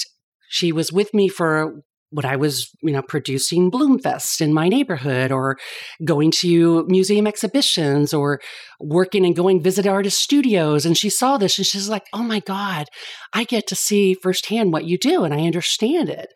[0.50, 1.82] she was with me for
[2.16, 5.58] when I was, you know, producing Bloomfest in my neighborhood or
[6.06, 8.40] going to museum exhibitions or
[8.80, 10.86] working and going visit artist studios.
[10.86, 12.88] And she saw this and she's like, oh my God,
[13.34, 16.30] I get to see firsthand what you do and I understand it.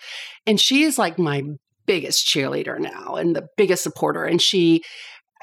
[0.46, 1.44] And she is like my
[1.86, 4.26] biggest cheerleader now and the biggest supporter.
[4.26, 4.84] And she,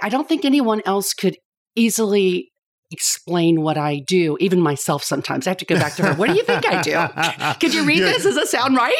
[0.03, 1.39] I don't think anyone else could
[1.75, 2.51] easily
[2.91, 5.47] explain what I do, even myself sometimes.
[5.47, 6.15] I have to go back to her.
[6.15, 7.59] What do you think I do?
[7.61, 8.07] Could you read Yeah.
[8.07, 8.23] this?
[8.23, 8.95] Does it sound right?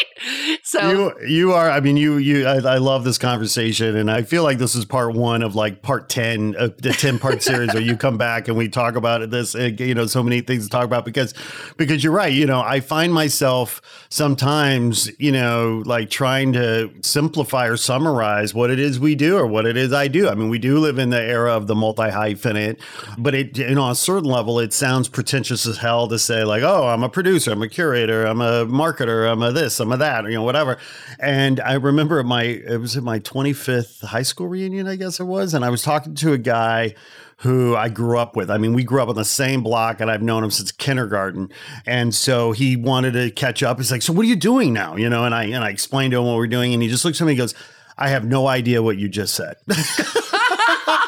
[0.65, 4.23] So you you are i mean you you I, I love this conversation and i
[4.23, 7.73] feel like this is part one of like part 10 of the 10 part series
[7.75, 10.65] where you come back and we talk about this uh, you know so many things
[10.65, 11.35] to talk about because
[11.77, 17.67] because you're right you know i find myself sometimes you know like trying to simplify
[17.69, 20.49] or summarize what it is we do or what it is i do i mean
[20.49, 22.81] we do live in the era of the multi hyphenate
[23.19, 26.63] but it know on a certain level it sounds pretentious as hell to say like
[26.63, 29.97] oh i'm a producer i'm a curator i'm a marketer i'm a this i'm a
[29.97, 30.79] that you know whatever
[31.21, 35.25] and i remember my it was at my 25th high school reunion i guess it
[35.25, 36.95] was and i was talking to a guy
[37.41, 38.51] who I grew up with.
[38.51, 41.51] I mean, we grew up on the same block and I've known him since kindergarten.
[41.85, 43.77] And so he wanted to catch up.
[43.77, 44.97] He's like, So what are you doing now?
[44.97, 47.05] You know, and I and I explained to him what we're doing, and he just
[47.05, 47.55] looks at me and goes,
[47.99, 49.57] I have no idea what you just said.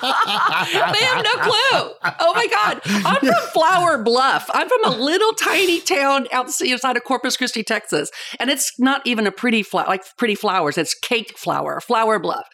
[0.03, 1.95] they have no clue.
[2.21, 2.81] Oh my God.
[2.85, 4.49] I'm from Flour Bluff.
[4.53, 8.11] I'm from a little tiny town outside of Corpus Christi, Texas.
[8.39, 10.79] And it's not even a pretty flower, like pretty flowers.
[10.79, 12.47] It's cake flour, Flour Bluff.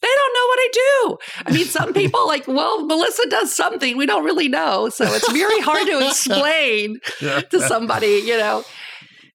[0.00, 1.18] They don't know what I do.
[1.46, 3.96] I mean, some people like, well, Melissa does something.
[3.96, 4.88] We don't really know.
[4.88, 8.64] So it's very hard to explain to somebody, you know.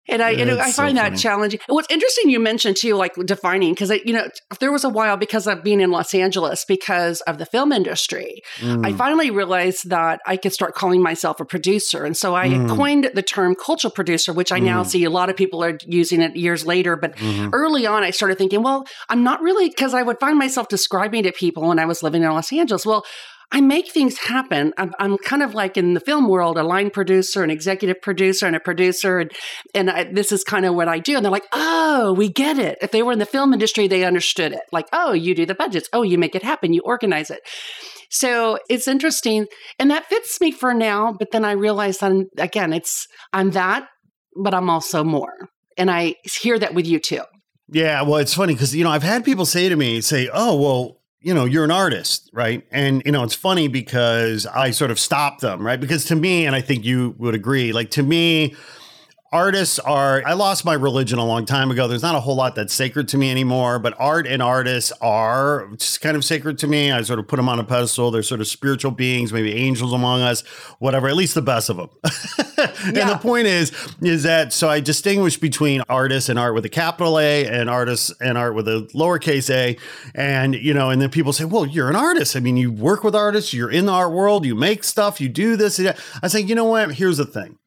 [0.10, 1.18] And I, know, I That's so find that funny.
[1.18, 1.60] challenging.
[1.68, 4.28] And What's interesting, you mentioned too, like defining, because you know,
[4.60, 8.42] there was a while because of being in Los Angeles, because of the film industry,
[8.62, 12.50] I Mm, finally realized that I could start calling myself a producer, and so I
[12.50, 12.70] Mm.
[12.70, 14.88] coined the term cultural producer, which I now Mm.
[14.88, 16.96] see a lot of people are using it years later.
[16.96, 17.50] But mhm.
[17.54, 21.24] early on, I started thinking, well, I'm not really because I would find myself describing
[21.24, 22.86] to people when I was living in Los Angeles.
[22.86, 23.06] Well,
[23.52, 24.74] I make things happen.
[24.78, 28.46] I'm, I'm kind of like in the film world, a line producer, an executive producer,
[28.46, 29.32] and a producer, and
[29.74, 31.16] and I, this is kind of what I do.
[31.16, 34.04] And they're like, "Oh, we get it." If they were in the film industry, they
[34.04, 34.62] understood it.
[34.74, 35.88] Like, "Oh, you do the budgets.
[35.94, 36.74] Oh, you make it happen.
[36.74, 37.40] You organize it."
[38.10, 39.48] So it's interesting,
[39.80, 41.14] and that fits me for now.
[41.18, 43.88] But then I realized, I'm, again, it's I'm that,
[44.36, 45.34] but I'm also more,
[45.78, 47.22] and I hear that with you too.
[47.70, 50.60] Yeah, well, it's funny because you know I've had people say to me, say, "Oh,
[50.60, 54.92] well, you know, you're an artist, right?" And you know, it's funny because I sort
[54.92, 55.80] of stop them, right?
[55.80, 58.56] Because to me, and I think you would agree, like to me,
[59.32, 60.24] artists are.
[60.26, 61.88] I lost my religion a long time ago.
[61.88, 65.70] There's not a whole lot that's sacred to me anymore, but art and artists are
[65.78, 66.92] just kind of sacred to me.
[66.92, 68.12] I sort of put them on a pedestal.
[68.12, 70.42] They're sort of spiritual beings, maybe angels among us,
[70.80, 71.08] whatever.
[71.08, 71.90] At least the best of them.
[72.58, 76.70] and the point is, is that so I distinguish between artists and art with a
[76.70, 79.78] capital A and artists and art with a lowercase a.
[80.16, 82.36] And, you know, and then people say, well, you're an artist.
[82.36, 85.30] I mean, you work with artists, you're in the art world, you make stuff, you
[85.30, 85.80] do this.
[85.80, 86.96] and that." I say, you know what?
[86.96, 87.58] Here's the thing.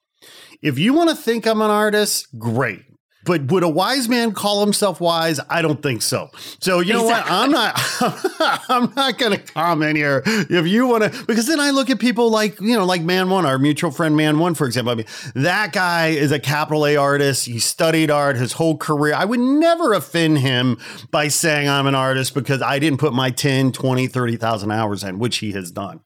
[0.63, 2.83] If you want to think I'm an artist, great.
[3.23, 5.39] But would a wise man call himself wise?
[5.51, 6.31] I don't think so.
[6.59, 7.31] So you know Exactly.
[7.31, 7.43] what?
[7.43, 8.65] I'm not.
[8.71, 10.23] I'm not going to comment here.
[10.25, 13.29] If you want to, because then I look at people like you know, like Man
[13.29, 14.93] One, our mutual friend Man One, for example.
[14.93, 17.45] I mean, that guy is a capital A artist.
[17.45, 19.13] He studied art his whole career.
[19.15, 20.79] I would never offend him
[21.11, 25.19] by saying I'm an artist because I didn't put my 10, 20, 30,000 hours in,
[25.19, 26.01] which he has done.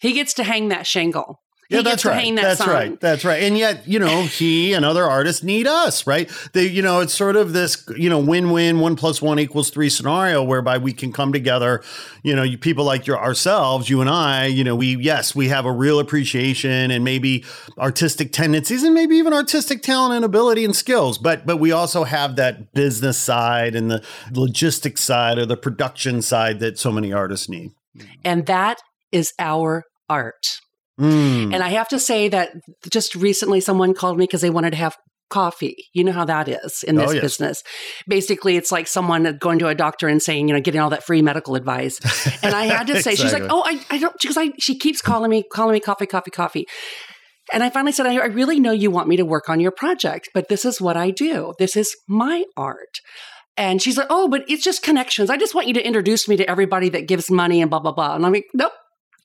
[0.00, 1.40] He gets to hang that shingle.
[1.70, 2.34] Yeah, that's right.
[2.34, 2.68] that that's sign.
[2.68, 3.00] right.
[3.00, 3.42] That's right.
[3.42, 6.30] And yet, you know, he and other artists need us, right?
[6.54, 9.90] They, you know, it's sort of this, you know, win-win, one plus one equals three
[9.90, 11.82] scenario whereby we can come together.
[12.22, 14.46] You know, you people like your ourselves, you and I.
[14.46, 17.44] You know, we yes, we have a real appreciation and maybe
[17.76, 21.18] artistic tendencies and maybe even artistic talent and ability and skills.
[21.18, 24.02] But but we also have that business side and the
[24.32, 27.72] logistics side or the production side that so many artists need.
[28.24, 28.80] And that
[29.12, 30.60] is our art.
[30.98, 31.54] Mm.
[31.54, 32.52] And I have to say that
[32.90, 34.96] just recently someone called me because they wanted to have
[35.30, 35.76] coffee.
[35.92, 37.22] You know how that is in Oh, this yes.
[37.22, 37.64] business.
[38.08, 41.04] Basically, it's like someone going to a doctor and saying, you know, getting all that
[41.04, 42.00] free medical advice.
[42.42, 45.02] And I had to say, she's like, oh, I, I don't, because I, she keeps
[45.02, 46.66] calling me, calling me coffee, coffee, coffee.
[47.52, 49.70] And I finally said, I, I really know you want me to work on your
[49.70, 51.54] project, but this is what I do.
[51.58, 53.00] This is my art.
[53.56, 55.30] And she's like, oh, but it's just connections.
[55.30, 57.92] I just want you to introduce me to everybody that gives money and blah, blah,
[57.92, 58.14] blah.
[58.14, 58.72] And I'm like, nope,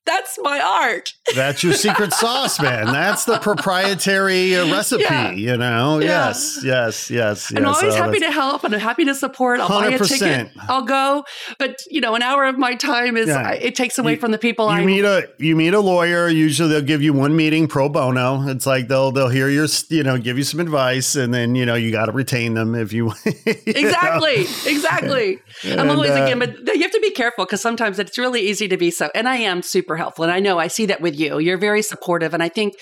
[0.06, 1.14] that's my art.
[1.36, 2.86] That's your secret sauce, man.
[2.88, 5.32] That's the proprietary uh, recipe, Yeah.
[5.32, 6.00] you know?
[6.00, 6.28] Yeah.
[6.28, 7.60] Yes, yes, yes, yes.
[7.60, 9.60] I'm always Oh, happy to help and I'm happy to support.
[9.60, 10.08] I'll buy a 100%.
[10.20, 10.50] ticket.
[10.68, 11.24] I'll go.
[11.58, 13.52] But, you know, an hour of my time is, Yeah.
[13.52, 16.28] It takes away You- from the people You I meet a you meet a lawyer.
[16.28, 18.48] Usually they'll give you one meeting pro bono.
[18.50, 21.66] It's like they'll they'll hear your you know give you some advice, and then you
[21.66, 23.54] know you got to retain them if you you know?
[23.66, 24.42] Exactly.
[24.66, 25.40] Exactly.
[25.64, 28.68] I'm always uh, again, but you have to be careful because sometimes it's really easy
[28.68, 29.10] to be so.
[29.16, 30.24] And I am super helpful.
[30.24, 31.40] And I know I see that with you.
[31.40, 32.34] You're very supportive.
[32.34, 32.74] And I think,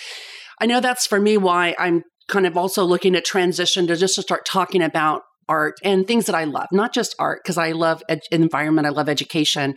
[0.59, 4.15] I know that's for me why I'm kind of also looking at transition to just
[4.15, 7.73] to start talking about art and things that I love, not just art, because I
[7.73, 9.75] love ed- environment, I love education.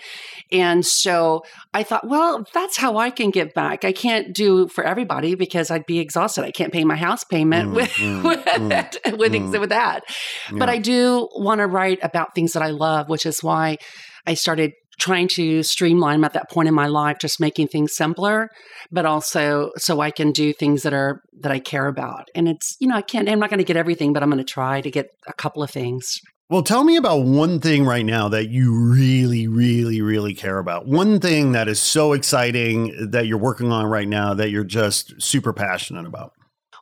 [0.53, 1.43] And so
[1.73, 3.85] I thought, well, that's how I can give back.
[3.85, 6.45] I can't do for everybody because I'd be exhausted.
[6.45, 9.61] I can't pay my house payment Mm, with, mm, with, mm, with, mm.
[9.61, 10.05] with that.
[10.53, 13.79] But I do want to write about things that I love, which is why
[14.27, 18.49] I started trying to streamline at that point in my life, just making things simpler,
[18.91, 22.29] but also so I can do things that are that I care about.
[22.35, 24.45] And it's, you know, I can't I'm not going to get everything, but I'm going
[24.45, 26.21] to try to get a couple of things.
[26.51, 30.87] Well, tell me about one thing right now that you really, really, really care about.
[30.87, 35.21] One thing that is so exciting that you're working on right now that you're just
[35.23, 36.33] super passionate about.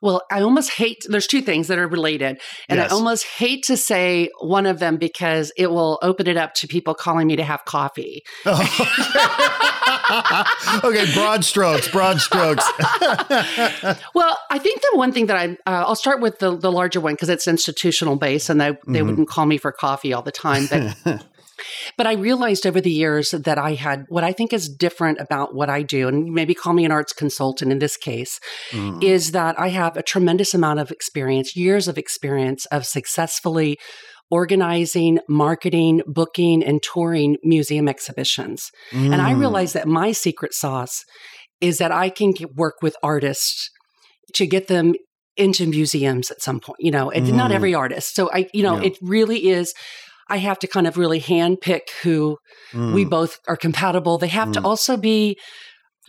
[0.02, 2.40] Well, I almost hate there's two things that are related.
[2.68, 2.90] And Yes.
[2.90, 6.66] I almost hate to say one of them because it will open it up to
[6.68, 8.22] people calling me to have coffee.
[10.84, 12.68] okay, broad strokes, broad strokes.
[14.14, 17.00] Well, I think the one thing that I uh, I'll start with the the larger
[17.00, 19.06] one because it's institutional based, and they they Mhm.
[19.06, 20.66] wouldn't call me for coffee all the time.
[20.70, 20.96] But
[21.96, 25.54] but I realized over the years that I had what I think is different about
[25.54, 29.02] what I do, and maybe call me an arts consultant in this case, Mm.
[29.02, 33.78] is that I have a tremendous amount of experience, years of experience of successfully
[34.30, 38.70] organizing, marketing, booking, and touring museum exhibitions.
[38.90, 39.40] And I Mm.
[39.40, 41.04] realized that my secret sauce
[41.60, 43.68] is that I can get, work with artists
[44.34, 44.94] to get them
[45.36, 46.78] into museums at some point.
[46.80, 47.54] You know, it's not Mm.
[47.54, 48.14] every artist.
[48.14, 48.84] So I, you know, Yeah.
[48.88, 49.74] it really is.
[50.32, 52.38] I have to kind of really handpick who
[52.72, 53.10] we Mm.
[53.10, 54.18] both are compatible.
[54.18, 54.64] They have to Mm.
[54.64, 55.36] also be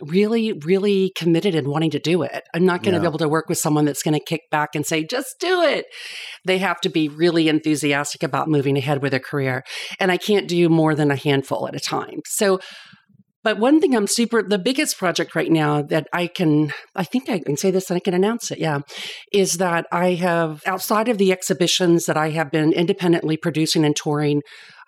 [0.00, 2.42] really, really committed and wanting to do it.
[2.54, 3.02] I'm not going to Yeah.
[3.02, 5.62] be able to work with someone that's going to kick back and say, just do
[5.62, 5.84] it.
[6.44, 9.62] They have to be really enthusiastic about moving ahead with their career.
[10.00, 12.20] And I can't do more than a handful at a time.
[12.26, 12.58] So,
[13.44, 17.28] but one thing I'm super, the biggest project right now that I can, I think
[17.28, 18.80] I can say this and I can announce it, yeah,
[19.32, 23.94] is that I have, outside of the exhibitions that I have been independently producing and
[23.94, 24.42] touring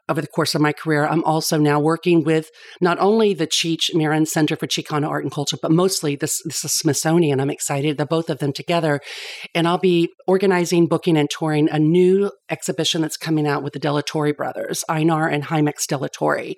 [0.08, 3.94] over the course of my career, I'm also now working with not only the Cheech
[3.94, 7.40] Marin Center for Chicano Art and Culture, but mostly this, this is Smithsonian.
[7.40, 9.00] I'm excited that both of them together.
[9.54, 13.80] And I'll be organizing, booking, and touring a new exhibition that's coming out with the
[13.80, 16.54] Delatorre brothers, Einar and Jamex Delatorre.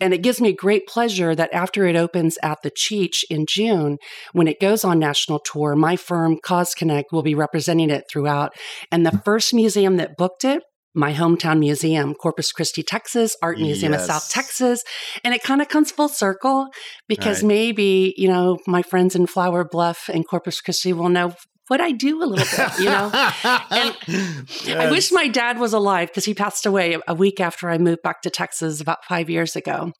[0.00, 3.98] And it gives me great pleasure that after it opens at the Cheech in June,
[4.32, 8.52] when it goes on national tour, my firm Cause Connect will be representing it throughout.
[8.92, 10.62] And the first museum that booked it
[10.96, 14.82] my hometown museum, Corpus Christi, Texas, Art Museum of South Texas.
[15.22, 16.68] And it kind of comes full circle
[17.06, 17.48] because Right.
[17.48, 21.34] maybe, you know, my friends in Flour Bluff and Corpus Christi will know
[21.68, 23.10] what I do a little bit, you know?
[23.12, 28.02] I wish my dad was alive because he passed away a week after I moved
[28.02, 29.92] back to Texas about five years ago.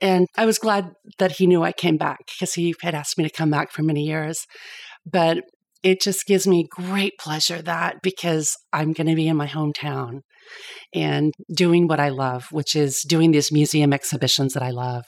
[0.00, 3.24] And I was glad that he knew I came back because he had asked me
[3.24, 4.46] to come back for many years.
[5.04, 5.38] But
[5.82, 10.20] it just gives me great pleasure that because I'm going to be in my hometown
[10.94, 15.04] and doing what I love, which is doing these museum exhibitions that I love.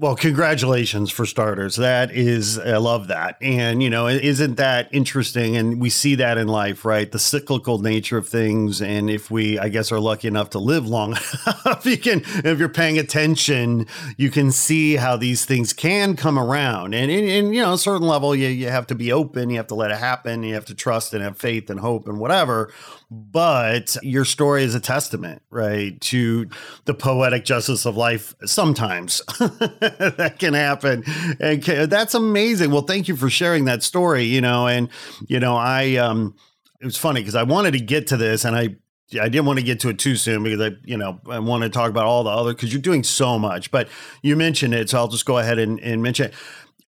[0.00, 1.76] Well, congratulations for starters.
[1.76, 3.36] That is, I love that.
[3.42, 5.58] And, you know, isn't that interesting?
[5.58, 7.12] And we see that in life, right?
[7.12, 8.80] The cyclical nature of things.
[8.80, 11.10] And if we, I guess, are lucky enough to live long
[11.46, 13.86] enough, you can, if you're paying attention,
[14.16, 16.94] you can see how these things can come around.
[16.94, 19.58] And, and, and you know, a certain level, you, you have to be open, you
[19.58, 22.18] have to let it happen, you have to trust and have faith and hope and
[22.18, 22.72] whatever.
[23.10, 26.48] But your story is a testament, right, to
[26.86, 29.20] the poetic justice of life sometimes.
[30.16, 31.04] that can happen.
[31.40, 32.70] And that's amazing.
[32.70, 34.88] Well, thank you for sharing that story, you know, and
[35.26, 36.34] you know, I um
[36.80, 38.76] it was funny because I wanted to get to this and I
[39.20, 41.64] I didn't want to get to it too soon because I, you know, I want
[41.64, 43.70] to talk about all the other because you're doing so much.
[43.70, 43.88] But
[44.22, 46.34] you mentioned it, so I'll just go ahead and, and mention it.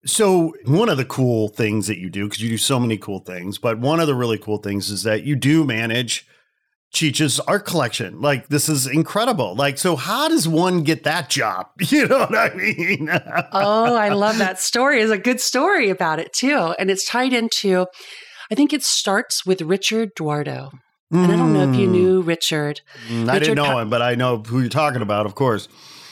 [0.05, 3.19] So one of the cool things that you do, because you do so many cool
[3.19, 6.27] things, but one of the really cool things is that you do manage
[6.95, 8.21] Cheech's art collection.
[8.21, 9.53] Like this is incredible.
[9.55, 11.67] Like, so how does one get that job?
[11.91, 13.09] You know what I mean?
[13.51, 15.01] oh, I love that story.
[15.01, 16.73] It's a good story about it too.
[16.79, 17.85] And it's tied into,
[18.51, 20.71] I think it starts with Richard Duardo.
[21.11, 21.91] And I don't know if you Mm.
[21.91, 22.81] knew Richard.
[23.07, 25.67] Mm, I Richard didn't know him, but I know who you're talking about, of course.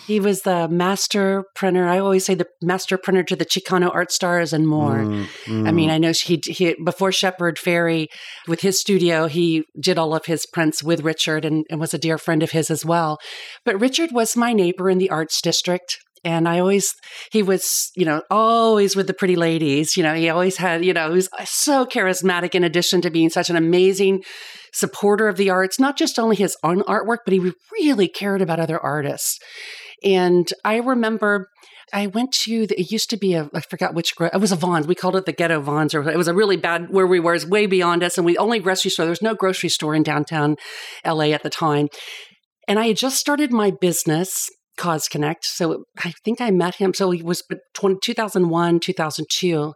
[0.05, 1.87] He was the master printer.
[1.87, 4.97] I always say the master printer to the Chicano art stars and more.
[4.97, 5.73] Mm, I mm.
[5.73, 8.07] mean, I know he, he before Shepard Fairey,
[8.47, 11.97] with his studio, he did all of his prints with Richard and, and was a
[11.97, 13.17] dear friend of his as well.
[13.63, 15.99] But Richard was my neighbor in the arts district.
[16.25, 16.95] And I always,
[17.31, 19.97] he was, you know, always with the pretty ladies.
[19.97, 23.29] You know, he always had, you know, he was so charismatic in addition to being
[23.29, 24.23] such an amazing
[24.71, 28.59] supporter of the arts, not just only his own artwork, but he really cared about
[28.59, 29.37] other artists.
[30.03, 31.47] And I remember
[31.93, 34.55] I went to the, it used to be a I forgot which it was a
[34.55, 34.87] Vons.
[34.87, 37.33] We called it the ghetto Vons, or it was a really bad where we were.
[37.33, 39.05] Was way beyond us, and we only grocery store.
[39.05, 40.55] There was no grocery store in downtown
[41.05, 41.87] LA at the time,
[42.67, 45.45] and I had just started my business Cause Connect.
[45.45, 46.93] So I think I met him.
[46.93, 47.43] So he was
[47.75, 49.73] 2001, 2002,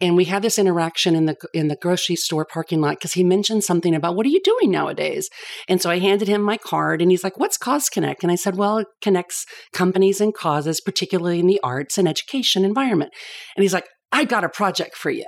[0.00, 3.22] and we had this interaction in the in the grocery store parking lot because he
[3.22, 5.28] mentioned something about what are you doing nowadays.
[5.68, 8.36] And so I handed him my card, and he's like, "What's Cause Connect?" And I
[8.36, 13.12] said, "Well, it connects companies and causes, particularly in the arts and education environment."
[13.54, 15.26] And he's like, "I got a project for you."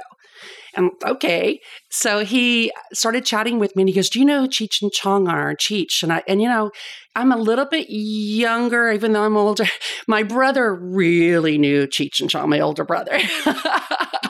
[0.77, 1.61] And okay.
[1.91, 5.29] So he started chatting with me and he goes, Do you know Cheech and Chong
[5.29, 6.03] are Cheech?
[6.03, 6.71] And I and you know,
[7.16, 9.64] I'm a little bit younger, even though I'm older.
[10.07, 13.18] My brother really knew Cheech and Chong, my older brother.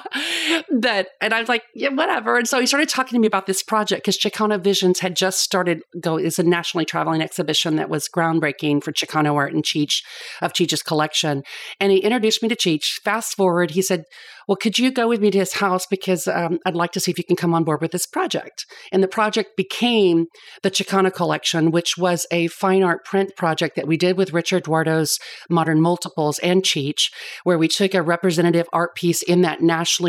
[0.70, 2.36] that and I was like, yeah, whatever.
[2.36, 5.40] And so he started talking to me about this project because Chicano Visions had just
[5.40, 10.02] started go is a nationally traveling exhibition that was groundbreaking for Chicano art and Cheech
[10.42, 11.42] of Cheech's collection.
[11.78, 13.00] And he introduced me to Cheech.
[13.02, 14.04] Fast forward, he said,
[14.48, 17.10] Well, could you go with me to his house because um, I'd like to see
[17.10, 18.66] if you can come on board with this project.
[18.92, 20.26] And the project became
[20.62, 24.64] the Chicano collection, which was a fine art print project that we did with Richard
[24.64, 27.10] Duardo's Modern Multiples and Cheech,
[27.44, 29.60] where we took a representative art piece in that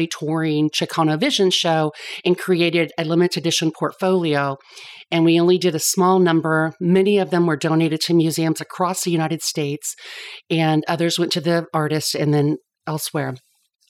[0.08, 1.92] touring Chicano Vision show
[2.26, 4.58] and created a limited edition portfolio.
[5.12, 6.74] And we only did a small number.
[6.80, 9.96] Many of them were donated to museums across the United States,
[10.50, 13.36] and others went to the artist and then elsewhere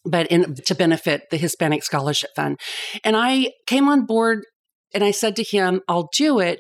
[0.06, 2.60] but in, to benefit the Hispanic Scholarship Fund.
[3.04, 4.40] And I came on board
[4.94, 6.60] and I said to him, I'll do it,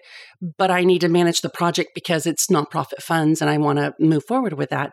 [0.57, 3.93] but I need to manage the project because it's nonprofit funds and I want to
[3.99, 4.91] move forward with that.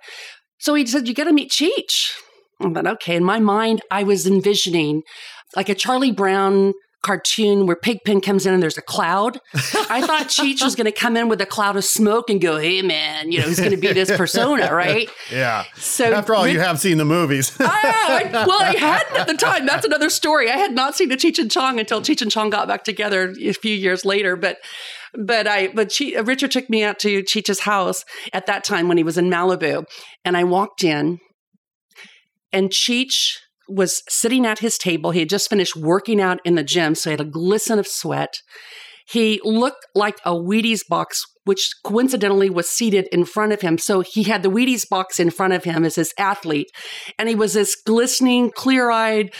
[0.59, 2.11] So he said, You got to meet Cheech.
[2.61, 3.17] I thought, okay.
[3.17, 5.03] In my mind, I was envisioning
[5.55, 9.39] like a Charlie Brown cartoon where Pigpen comes in and there's a cloud.
[9.89, 12.59] I thought Cheech was going to come in with a cloud of smoke and go,
[12.59, 15.65] "Hey, man, you know, he's going to be this persona, right?" Yeah.
[15.77, 17.57] So after all, you have seen the movies.
[17.61, 19.67] I, well, I hadn't at the time.
[19.67, 20.51] That's another story.
[20.51, 23.35] I had not seen the Cheech and Chong until Cheech and Chong got back together
[23.41, 24.59] a few years later, but.
[25.15, 28.05] But I, but che- Richard took me out to Cheech's house
[28.35, 29.87] at that time when he was in Malibu,
[30.23, 31.19] and I walked in,
[32.53, 33.39] and Cheech
[33.69, 35.11] was sitting at his table.
[35.11, 37.87] He had just finished working out in the gym, so he had a glisten of
[37.87, 38.41] sweat.
[39.07, 43.79] He looked like a Wheaties box, which coincidentally was seated in front of him.
[43.79, 46.71] So he had the Wheaties box in front of him as his athlete.
[47.19, 49.33] And he was this glistening, clear eyed,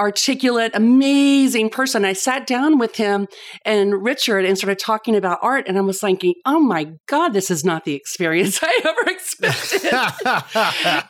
[0.00, 2.04] articulate, amazing person.
[2.04, 3.26] I sat down with him
[3.64, 5.66] and Richard and started talking about art.
[5.66, 9.82] And I was thinking, oh my God, this is not the experience I ever expected.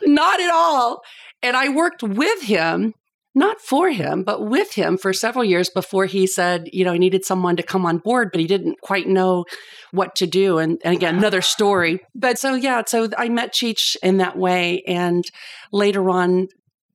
[0.08, 1.02] not at all.
[1.42, 2.94] And I worked with him,
[3.34, 6.98] not for him, but with him for several years before he said, you know, he
[6.98, 9.44] needed someone to come on board, but he didn't quite know
[9.92, 10.58] what to do.
[10.58, 12.00] And, and again, another story.
[12.14, 14.82] But so, yeah, so I met Cheech in that way.
[14.86, 15.24] And
[15.72, 16.48] later on,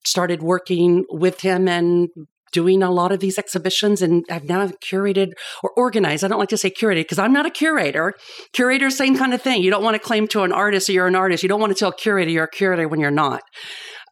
[0.06, 2.10] started working with him and
[2.52, 5.32] doing a lot of these exhibitions and I've now curated
[5.64, 6.24] or organized.
[6.24, 8.14] I don't like to say curated because I'm not a curator.
[8.54, 9.64] Curator, same kind of thing.
[9.64, 11.42] You don't want to claim to an artist or you're an artist.
[11.42, 13.42] You don't want to tell a curator you're a curator when you're not.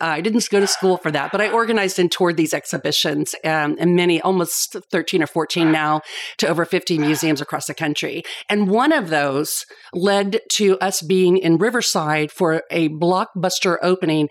[0.01, 3.35] Uh, I didn't go to school for that, but I organized and toured these exhibitions
[3.45, 6.01] um, and many, almost 13 or 14 now,
[6.39, 8.23] to over 50 museums across the country.
[8.49, 14.29] And one of those led to us being in Riverside for a blockbuster opening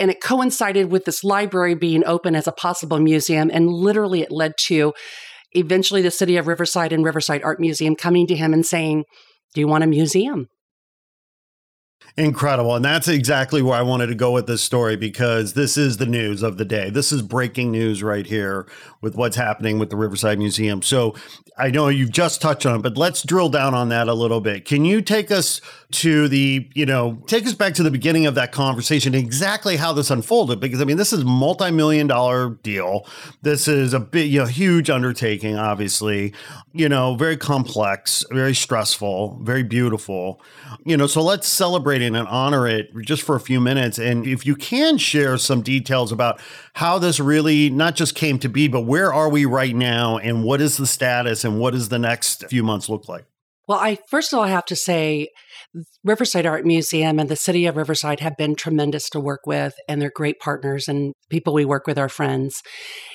[0.00, 4.30] and it coincided with this library being open as a possible museum and literally it
[4.30, 4.92] led to
[5.52, 9.04] eventually the city of riverside and riverside art museum coming to him and saying
[9.54, 10.46] do you want a museum
[12.18, 12.74] Incredible.
[12.74, 16.06] And that's exactly where I wanted to go with this story because this is the
[16.06, 16.90] news of the day.
[16.90, 18.66] This is breaking news right here
[19.00, 20.82] with what's happening with the Riverside Museum.
[20.82, 21.14] So
[21.56, 24.40] I know you've just touched on it, but let's drill down on that a little
[24.40, 24.64] bit.
[24.64, 25.60] Can you take us
[25.90, 29.92] to the, you know, take us back to the beginning of that conversation, exactly how
[29.92, 30.60] this unfolded?
[30.60, 33.06] Because I mean, this is a multi million dollar deal.
[33.40, 36.34] This is a big, you know, huge undertaking, obviously,
[36.74, 40.42] you know, very complex, very stressful, very beautiful,
[40.84, 43.98] you know, so let's celebrate it and honor it just for a few minutes.
[43.98, 46.40] And if you can share some details about
[46.74, 50.44] how this really not just came to be, but where are we right now and
[50.44, 53.24] what is the status and what does the next few months look like?
[53.66, 55.28] Well, I first of all have to say
[56.02, 60.00] Riverside Art Museum and the city of Riverside have been tremendous to work with, and
[60.00, 62.62] they're great partners and people we work with are friends.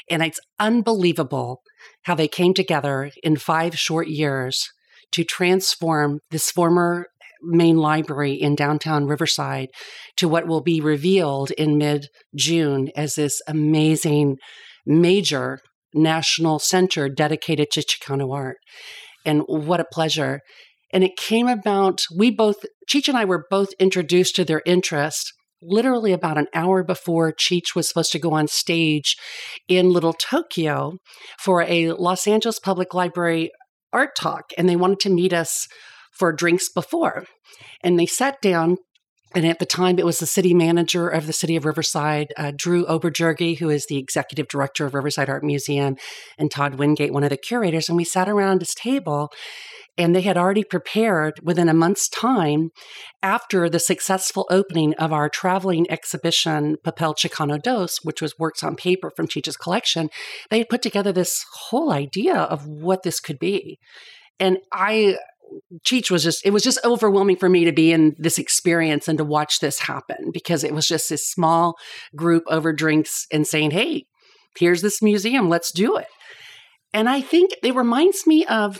[0.10, 1.62] And it's unbelievable
[2.04, 4.70] how they came together in five short years
[5.12, 7.08] to transform this former
[7.42, 9.70] main library in downtown Riverside
[10.18, 14.38] to what will be revealed in mid June as this amazing
[14.86, 15.60] major
[15.94, 18.58] national center dedicated to Chicano art.
[19.26, 20.42] And what a pleasure.
[20.94, 22.58] And it came about, we both,
[22.90, 25.34] Cheech and I were both introduced to their interest
[25.66, 29.16] literally about an hour before Cheech was supposed to go on stage
[29.68, 30.98] in Little Tokyo
[31.40, 33.52] for a Los Angeles Public Library
[33.92, 34.52] art talk.
[34.58, 35.68] And they wanted to meet us
[36.12, 37.26] for drinks before.
[37.82, 38.78] And they sat down
[39.36, 42.52] and at the time, it was the city manager of the city of Riverside, uh,
[42.56, 45.96] Drew Oberjuerge, who is the executive director of Riverside Art Museum,
[46.38, 47.90] and Todd Wingate, one of the curators.
[47.90, 49.32] And we sat around his table,
[49.98, 52.72] and they had already prepared within a month's time
[53.22, 58.76] after the successful opening of our traveling exhibition, Papel Chicano Dos, which was works on
[58.76, 60.10] paper from Cheech's collection.
[60.50, 63.80] They had put together this whole idea of what this could be.
[64.40, 65.18] And I
[65.86, 69.18] Cheech was just, it was just overwhelming for me to be in this experience and
[69.18, 71.76] to watch this happen because it was just this small
[72.16, 74.06] group over drinks and saying, hey,
[74.58, 76.08] here's this museum, let's do it.
[76.94, 78.80] And I think it reminds me of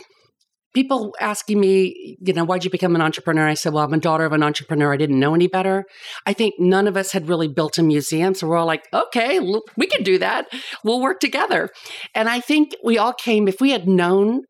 [0.74, 3.46] people asking me, you know, why'd you become an entrepreneur?
[3.46, 4.92] I said, well, I'm a daughter of an entrepreneur.
[4.92, 5.84] I didn't know any better.
[6.26, 8.34] I think none of us had really built a museum.
[8.34, 9.40] So we're all like, okay,
[9.76, 10.46] we can do that.
[10.82, 11.70] We'll work together.
[12.14, 14.42] And I think we all came, if we had known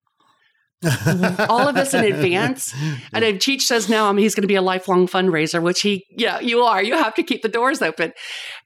[1.49, 2.75] all of this in advance.
[3.13, 6.05] And if Cheech says now um, he's going to be a lifelong fundraiser, which he,
[6.11, 6.83] yeah, you are.
[6.83, 8.13] You have to keep the doors open.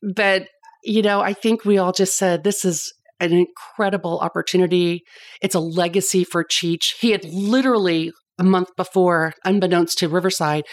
[0.02, 0.48] But,
[0.82, 5.02] you know, I think we all just said this is an incredible opportunity.
[5.42, 6.94] It's a legacy for Cheech.
[7.00, 10.64] He had literally a month before, unbeknownst to Riverside,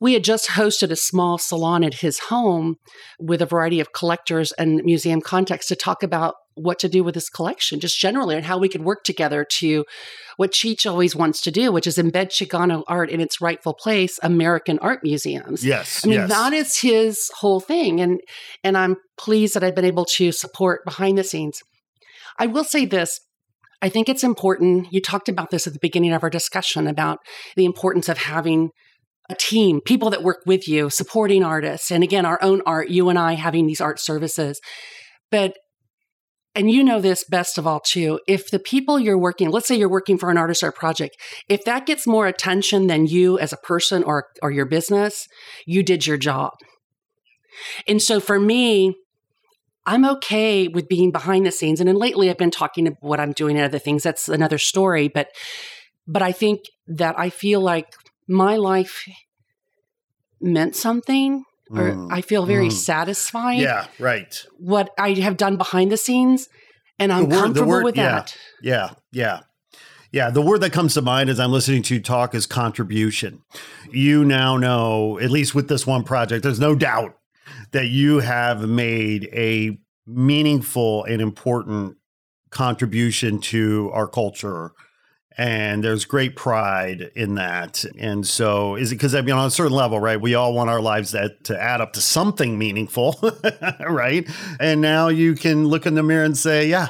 [0.00, 2.76] we had just hosted a small salon at his home
[3.18, 7.14] with a variety of collectors and museum contacts to talk about what to do with
[7.14, 9.84] this collection, just generally, and how we could work together to
[10.36, 14.18] what Cheech always wants to do, which is embed Chicano art in its rightful place,
[14.22, 15.64] American art museums.
[15.64, 16.04] Yes.
[16.04, 16.28] I mean, yes.
[16.28, 18.00] that is his whole thing.
[18.00, 18.20] And
[18.62, 21.60] and I'm pleased that I've been able to support behind the scenes.
[22.38, 23.20] I will say this.
[23.80, 24.88] I think it's important.
[24.92, 27.18] You talked about this at the beginning of our discussion about
[27.56, 28.70] the importance of having
[29.30, 33.08] a team, people that work with you, supporting artists, and again, our own art, you
[33.08, 34.60] and I having these art services.
[35.30, 35.54] But
[36.58, 39.76] and you know this best of all too if the people you're working let's say
[39.76, 41.16] you're working for an artist or a project
[41.48, 45.28] if that gets more attention than you as a person or or your business
[45.64, 46.52] you did your job.
[47.86, 48.94] And so for me
[49.86, 53.20] i'm okay with being behind the scenes and then lately i've been talking about what
[53.20, 54.02] i'm doing and other things.
[54.02, 55.28] That's another story but
[56.06, 57.94] but i think that i feel like
[58.26, 59.08] my life
[60.40, 62.72] meant something or Mm, I feel very mm.
[62.72, 64.44] satisfied Yeah, right.
[64.58, 66.48] what I have done behind the scenes
[66.98, 68.10] and I'm word- comfortable word- with yeah.
[68.12, 68.36] that.
[68.62, 69.40] Yeah, yeah.
[70.10, 73.42] Yeah, the word that comes to mind as I'm listening to you talk is contribution.
[73.92, 77.14] You now know, at least with this one project, there's no doubt
[77.72, 81.96] that you have made a meaningful and important
[82.50, 84.72] contribution to our culture.
[85.38, 87.84] And there's great pride in that.
[87.96, 90.20] And so, is it because, I mean, on a certain level, right?
[90.20, 93.18] We all want our lives that to add up to something meaningful,
[93.80, 94.28] right?
[94.58, 96.88] And now you can look in the mirror and say, yeah,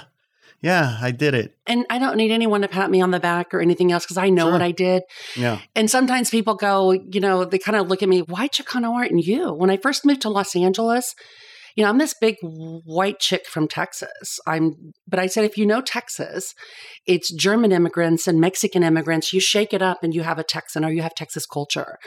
[0.62, 1.56] yeah, I did it.
[1.66, 4.16] And I don't need anyone to pat me on the back or anything else because
[4.16, 4.52] I know Sure.
[4.52, 5.02] what I did.
[5.36, 5.60] Yeah.
[5.76, 9.10] And sometimes people go, you know, they kind of look at me, why Chicano art
[9.10, 9.52] and you?
[9.52, 11.14] When I first moved to Los Angeles,
[11.76, 14.38] you know, I'm this big white chick from Texas.
[14.46, 16.54] I'm, but I said, if you know Texas,
[17.06, 19.32] it's German immigrants and Mexican immigrants.
[19.32, 21.98] You shake it up and you have a Texan or you have Texas culture.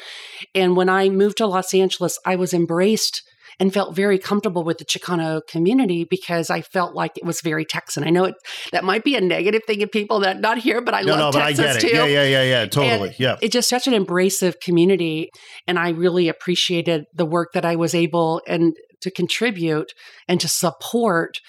[0.56, 3.22] And when I moved to Los Angeles, I was embraced
[3.60, 7.66] and felt very comfortable with the Chicano community because I felt like it was very
[7.66, 8.04] Texan.
[8.04, 8.36] I know it
[8.72, 11.20] that might be a negative thing of people that not here, but I no, love
[11.20, 11.82] no, but Texas I get it.
[11.82, 12.66] too Yeah, yeah, yeah, yeah.
[12.66, 13.10] Totally.
[13.10, 13.38] And yeah.
[13.42, 15.30] it's just such an embracive community
[15.68, 19.92] and i really appreciated the work that i was able and to contribute
[20.28, 21.40] and to support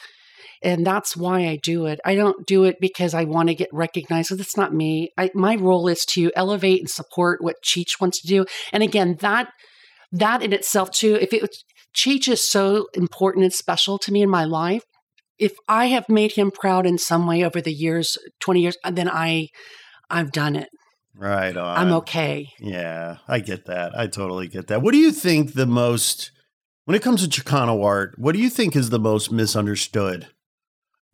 [0.63, 3.69] and that's why i do it i don't do it because i want to get
[3.73, 8.21] recognized that's not me I, my role is to elevate and support what cheech wants
[8.23, 9.51] to do and again that
[10.13, 11.57] that in itself too if it
[11.97, 14.83] cheech is so important and special to me in my life
[15.39, 19.09] if i have made him proud in some way over the years 20 years then
[19.09, 19.49] i
[20.11, 20.69] i've done it
[21.15, 21.77] Right on.
[21.77, 22.49] I'm okay.
[22.59, 23.97] Yeah, I get that.
[23.97, 24.83] I totally get that.
[24.83, 26.31] What do you think the most,
[26.85, 30.28] when it comes to Chicano art, what do you think is the most misunderstood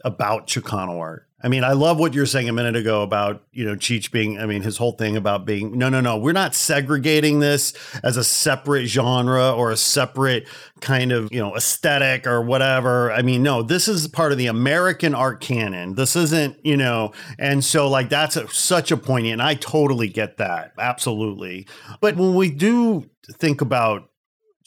[0.04, 1.28] about Chicano art?
[1.40, 4.40] I mean, I love what you're saying a minute ago about, you know, Cheech being,
[4.40, 8.16] I mean, his whole thing about being, no, no, no, we're not segregating this as
[8.16, 10.48] a separate genre or a separate
[10.80, 13.12] kind of, you know, aesthetic or whatever.
[13.12, 15.94] I mean, no, this is part of the American art canon.
[15.94, 20.08] This isn't, you know, and so like that's a, such a poignant, and I totally
[20.08, 20.72] get that.
[20.76, 21.68] Absolutely.
[22.00, 24.10] But when we do think about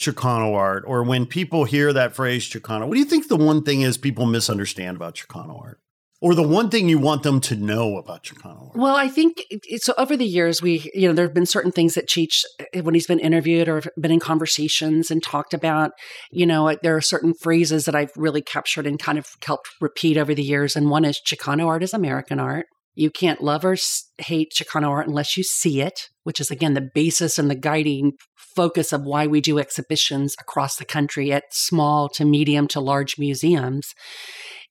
[0.02, 3.64] Chicano art, or when people hear that phrase Chicano, what do you think the one
[3.64, 5.80] thing is people misunderstand about Chicano art?
[6.22, 8.76] or the one thing you want them to know about Chicano art?
[8.76, 9.43] Well, I think
[9.78, 9.93] so.
[9.97, 12.43] Over the years, we, you know, there have been certain things that Cheech,
[12.74, 15.91] eh, when he's been interviewed or been in conversations and talked about,
[16.30, 20.16] you know, there are certain phrases that I've really captured and kind of helped repeat
[20.16, 20.76] over the years.
[20.76, 22.68] And one is Chicano art is American art.
[22.94, 23.76] You can't love or
[24.18, 28.14] hate Chicano art unless you see it, which is again the basis and the guiding
[28.56, 33.18] focus of why we do exhibitions across the country at small to medium to large
[33.18, 33.94] museums.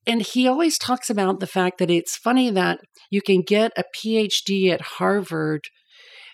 [0.07, 3.85] And he always talks about the fact that it's funny that you can get a
[3.97, 5.63] PhD at Harvard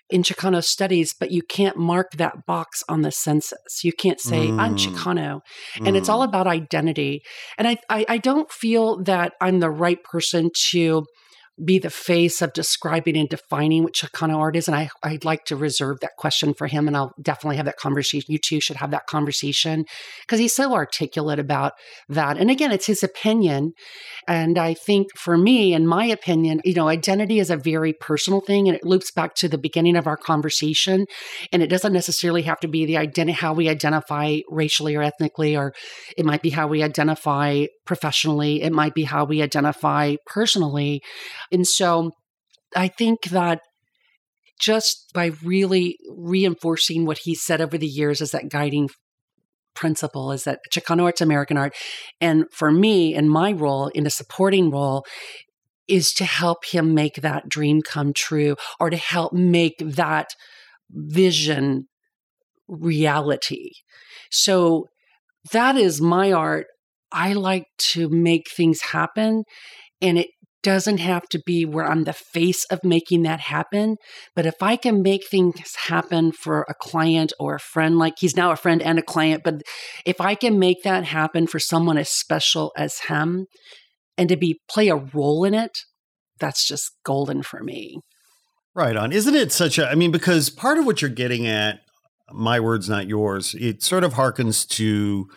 [0.09, 3.83] in Chicano studies, but you can't mark that box on the census.
[3.83, 4.61] You can't say, mm.
[4.61, 5.41] I'm Chicano.
[5.77, 5.97] And mm.
[5.97, 6.29] it's all mm.
[6.29, 7.23] about identity.
[7.59, 11.05] And I, I, I don't feel that I'm the right person to
[11.65, 14.69] be the face of describing and defining what Chicano art is.
[14.69, 16.87] And I, I'd like to reserve that question for him.
[16.87, 18.33] And I'll definitely have that conversation.
[18.33, 19.87] You two should have that conversation
[20.21, 21.73] because he's so articulate about
[22.09, 22.37] that.
[22.37, 23.73] And again, it's his opinion.
[24.29, 28.41] And I think for me, in my opinion, you know, identity is a very personal
[28.41, 31.07] thing and it loops back to the beginning of our conversation.
[31.53, 35.57] And it doesn't necessarily have to be the identity, how we identify racially or ethnically,
[35.57, 35.73] or
[36.19, 38.63] it might be how we identify professionally.
[38.63, 41.03] It might be how we identify personally.
[41.51, 42.13] And so
[42.75, 43.61] I think that
[44.61, 48.89] just by really reinforcing what he said over the years as that guiding
[49.75, 51.75] principle is that Chicano art's American art.
[52.21, 55.05] And for me, in my role, in a supporting role,
[55.87, 60.29] is to help him make that dream come true or to help make that
[60.91, 61.87] vision
[62.67, 63.71] reality.
[64.31, 64.87] So
[65.53, 66.67] that is my art.
[67.17, 69.45] I like to make things happen.
[70.03, 70.29] And it
[70.63, 73.97] doesn't have to be where I'm the face of making that happen.
[74.35, 78.37] But if I can make things happen for a client or a friend, like he's
[78.37, 79.63] now a friend and a client, but
[80.05, 83.47] if I can make that happen for someone as special as him
[84.19, 85.79] and to be play a role in it,
[86.41, 88.01] that's just golden for me.
[88.75, 89.13] Right on.
[89.13, 91.79] Isn't it such a, I mean, because part of what you're getting at,
[92.33, 95.29] my words, not yours, it sort of harkens to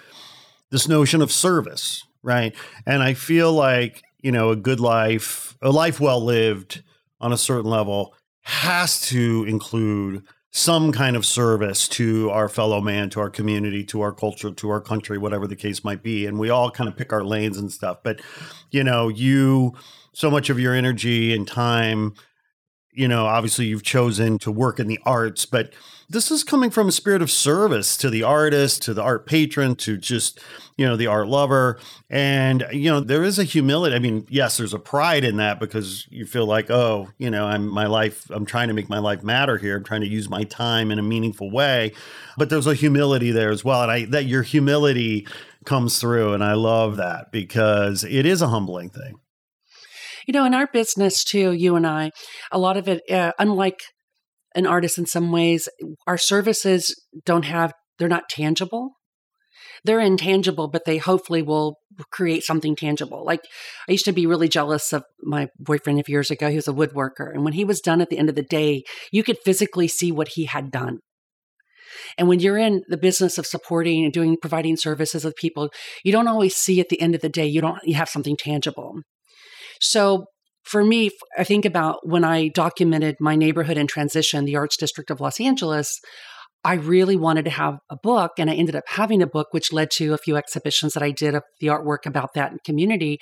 [0.72, 2.55] this notion of service, right?
[2.86, 6.84] And I feel like you know, a good life, a life well lived
[7.22, 13.09] on a certain level has to include some kind of service to our fellow man,
[13.11, 16.26] to our community, to our culture, to our country, whatever the case might be.
[16.26, 17.99] And we all kind of pick our lanes and stuff.
[18.03, 18.20] But,
[18.72, 19.74] you know, you,
[20.11, 22.15] so much of your energy and time
[23.00, 25.72] you know, obviously you've chosen to work in the arts, but
[26.10, 29.76] this is coming from a spirit of service to the artist, to the art patron,
[29.76, 30.41] to just,
[30.76, 31.80] you know, the art lover.
[32.10, 33.95] And, you know, there is a humility.
[33.95, 37.45] I mean, yes, there's a pride in that because you feel like, oh, you know,
[37.45, 39.78] I'm my life, I'm trying to make my life matter here.
[39.78, 41.93] I'm trying to use my time in a meaningful way.
[42.38, 43.84] But there's a humility there as well.
[43.84, 45.26] And I that your humility
[45.64, 46.34] comes through.
[46.34, 49.22] And I love that because it is a humbling thing.
[50.30, 52.12] You know, in our business too, you and I,
[52.52, 53.80] a lot of it, uh, unlike
[54.54, 55.68] an artist in some ways,
[56.06, 56.94] our services
[57.26, 58.92] don't have, they're not tangible.
[59.86, 61.78] They're intangible, but they hopefully will
[62.12, 63.26] create something tangible.
[63.26, 63.40] Like
[63.88, 66.52] I used to be really jealous of my boyfriend of years ago.
[66.52, 67.34] He was a woodworker.
[67.34, 70.12] And when he was done at the end of the day, you could physically see
[70.12, 71.00] what he had done.
[72.20, 75.72] And when you're in the business of supporting and doing providing services with people,
[76.04, 78.38] you don't always see at the end of the day you don't you have something
[78.38, 79.00] tangible.
[79.80, 80.26] So
[80.64, 85.10] for me, I think about when I documented my neighborhood in transition, the Arts District
[85.10, 86.00] of Los Angeles.
[86.64, 89.72] I really wanted to have a book, and I ended up having a book, which
[89.72, 93.20] led to a few exhibitions that I did of the artwork about that community.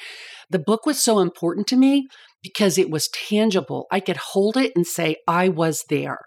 [0.50, 2.08] The book was so important to me
[2.42, 3.86] because it was tangible.
[3.92, 6.18] I could hold it and say, I was there.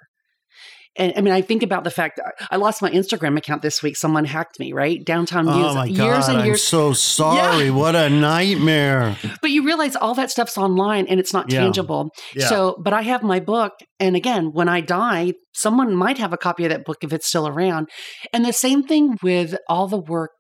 [0.97, 2.21] And I mean, I think about the fact
[2.51, 3.97] I lost my Instagram account this week.
[3.97, 5.03] Someone hacked me, right?
[5.05, 5.55] Downtown News.
[5.55, 6.61] Oh my years God, and years.
[6.61, 7.67] I'm so sorry.
[7.67, 7.71] Yeah.
[7.71, 9.17] What a nightmare.
[9.41, 11.61] But you realize all that stuff's online and it's not yeah.
[11.61, 12.11] tangible.
[12.35, 12.49] Yeah.
[12.49, 13.75] So, but I have my book.
[14.01, 17.29] And again, when I die, someone might have a copy of that book if it's
[17.29, 17.89] still around.
[18.33, 20.33] And the same thing with all the work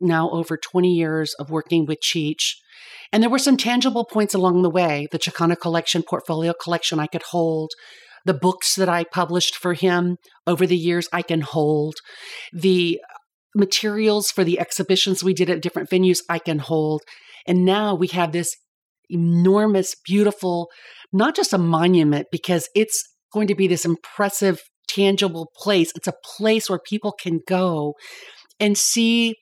[0.00, 2.52] now over 20 years of working with Cheech.
[3.12, 5.08] And there were some tangible points along the way.
[5.10, 7.70] The Chicana collection, portfolio collection I could hold
[8.24, 10.16] the books that I published for him
[10.46, 11.96] over the years, I can hold.
[12.52, 13.00] The
[13.54, 17.02] materials for the exhibitions we did at different venues, I can hold.
[17.46, 18.56] And now we have this
[19.10, 20.70] enormous, beautiful,
[21.12, 25.92] not just a monument, because it's going to be this impressive, tangible place.
[25.94, 27.94] It's a place where people can go
[28.58, 29.36] and see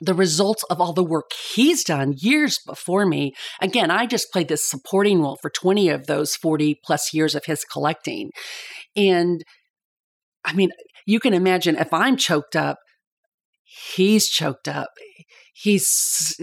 [0.00, 3.32] the results of all the work he's done years before me.
[3.60, 7.44] Again, I just played this supporting role for 20 of those 40 plus years of
[7.44, 8.30] his collecting.
[8.96, 9.44] And
[10.44, 10.70] I mean,
[11.06, 12.78] you can imagine if I'm choked up,
[13.94, 14.90] he's choked up.
[15.52, 15.86] He's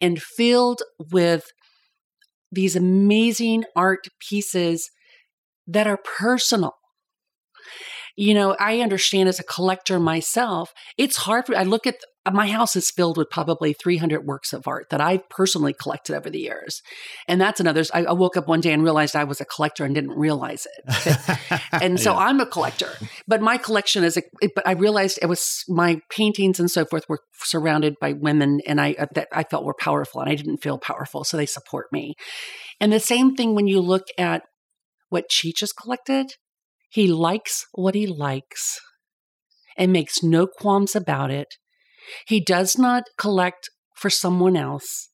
[0.00, 1.44] and filled with
[2.52, 4.90] these amazing art pieces
[5.66, 6.74] that are personal
[8.16, 11.96] you know, I understand as a collector myself, it's hard for I look at
[12.30, 16.30] my house is filled with probably 300 works of art that I've personally collected over
[16.30, 16.80] the years.
[17.26, 19.92] And that's another, I, woke up one day and realized I was a collector and
[19.92, 21.60] didn't realize it.
[21.72, 22.18] and so yeah.
[22.18, 22.90] I'm a collector,
[23.26, 24.22] but my collection is, a,
[24.54, 28.80] but I realized it was my paintings and so forth were surrounded by women and
[28.80, 31.24] I, uh, that I felt were powerful and I didn't feel powerful.
[31.24, 32.14] So they support me.
[32.78, 34.42] And the same thing when you look at
[35.08, 36.34] what Cheech has collected,
[36.92, 38.78] he likes what he likes
[39.78, 41.48] and makes no qualms about it.
[42.26, 45.08] He does not collect for someone else,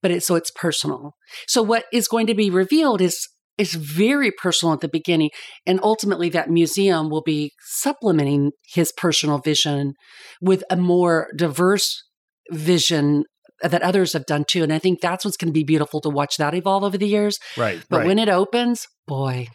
[0.00, 1.16] but it's so it's personal.
[1.48, 3.28] So what is going to be revealed is
[3.58, 5.30] is very personal at the beginning
[5.66, 9.94] and ultimately that museum will be supplementing his personal vision
[10.40, 12.02] with a more diverse
[12.50, 13.24] vision
[13.62, 16.08] that others have done too and i think that's what's going to be beautiful to
[16.08, 18.06] watch that evolve over the years right but right.
[18.08, 19.46] when it opens boy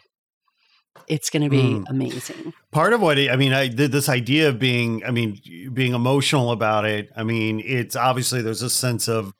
[1.06, 1.84] it's going to be mm.
[1.88, 2.52] amazing.
[2.70, 5.40] Part of what I mean, I this idea of being, I mean,
[5.72, 7.10] being emotional about it.
[7.16, 9.34] I mean, it's obviously there's a sense of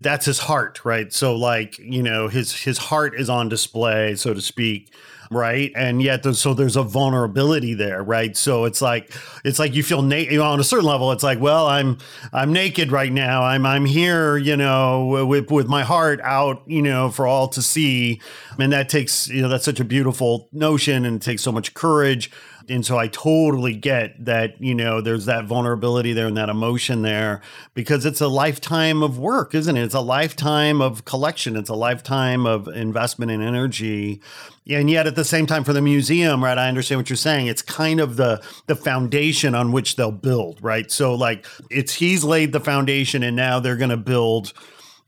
[0.00, 1.12] that's his heart, right?
[1.12, 4.92] So like, you know, his his heart is on display, so to speak
[5.30, 5.72] right?
[5.74, 8.36] And yet, there's, so there's a vulnerability there, right?
[8.36, 9.12] So it's like
[9.44, 11.12] it's like you feel naked you know, on a certain level.
[11.12, 11.98] It's like, well, I'm
[12.32, 13.42] I'm naked right now.
[13.42, 17.62] I'm I'm here, you know, with with my heart out, you know, for all to
[17.62, 18.20] see,
[18.58, 21.74] I and that takes you know that's such a beautiful notion and takes so much
[21.74, 22.30] courage
[22.68, 27.02] and so I totally get that, you know, there's that vulnerability there and that emotion
[27.02, 27.40] there
[27.74, 29.82] because it's a lifetime of work, isn't it?
[29.82, 34.20] It's a lifetime of collection, it's a lifetime of investment and energy.
[34.68, 37.46] And yet at the same time for the museum, right, I understand what you're saying.
[37.46, 40.90] It's kind of the the foundation on which they'll build, right?
[40.90, 44.52] So like it's he's laid the foundation and now they're going to build,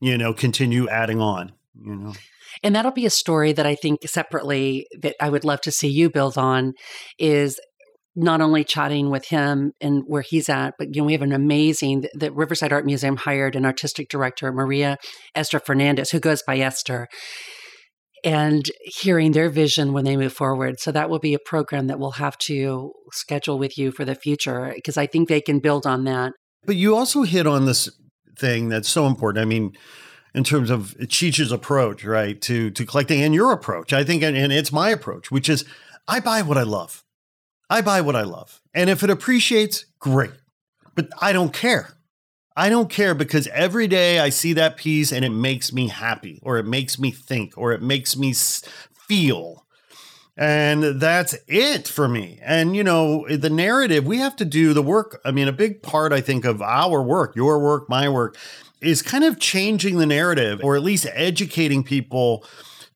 [0.01, 1.53] you know, continue adding on,
[1.85, 2.15] you know.
[2.63, 5.89] And that'll be a story that I think separately that I would love to see
[5.89, 6.75] you build on
[7.19, 7.59] is
[8.17, 11.33] not only chatting with him and where he's at, but you know, we have an
[11.33, 14.97] amazing the Riverside Art Museum hired an artistic director, Maria
[15.35, 17.09] Esther Fernandez, who goes by Esther.
[18.23, 20.79] And hearing their vision when they move forward.
[20.79, 24.15] So that will be a program that we'll have to schedule with you for the
[24.15, 26.35] future because I think they can build on that.
[26.67, 27.89] But you also hit on this
[28.39, 29.43] thing that's so important.
[29.43, 29.73] I mean,
[30.35, 33.93] in terms of Cheech's approach, right, to to collecting and your approach.
[33.93, 35.65] I think, and, and it's my approach, which is
[36.07, 37.05] I buy what I love.
[37.69, 38.61] I buy what I love.
[38.75, 40.33] And if it appreciates, great.
[40.95, 41.95] But I don't care.
[42.57, 46.41] I don't care because every day I see that piece and it makes me happy
[46.43, 49.67] or it makes me think or it makes me feel.
[50.37, 52.41] And that's it for me.
[52.43, 55.21] And, you know, the narrative, we have to do the work.
[55.25, 58.37] I mean, a big part, I think, of our work, your work, my work,
[58.81, 62.45] is kind of changing the narrative or at least educating people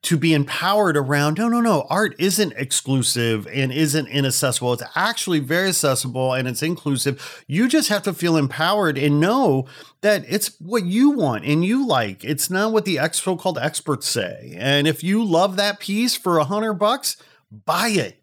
[0.04, 4.74] to be empowered around no, no, no, art isn't exclusive and isn't inaccessible.
[4.74, 7.42] It's actually very accessible and it's inclusive.
[7.46, 9.66] You just have to feel empowered and know
[10.02, 12.22] that it's what you want and you like.
[12.22, 14.54] It's not what the so called experts say.
[14.58, 17.16] And if you love that piece for a hundred bucks,
[17.50, 18.20] buy it.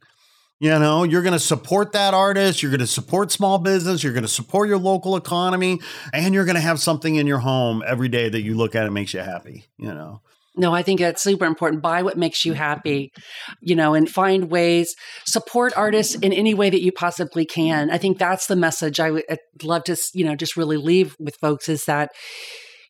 [0.62, 4.14] You know, you're going to support that artist, you're going to support small business, you're
[4.14, 5.80] going to support your local economy,
[6.14, 8.86] and you're going to have something in your home every day that you look at
[8.86, 10.22] and makes you happy, you know.
[10.56, 11.82] No, I think that's super important.
[11.82, 12.62] Buy what makes you mm-hmm.
[12.62, 13.12] happy,
[13.60, 14.96] you know, and find ways,
[15.26, 17.90] support artists in any way that you possibly can.
[17.90, 19.26] I think that's the message I would
[19.64, 22.12] love to, you know, just really leave with folks is that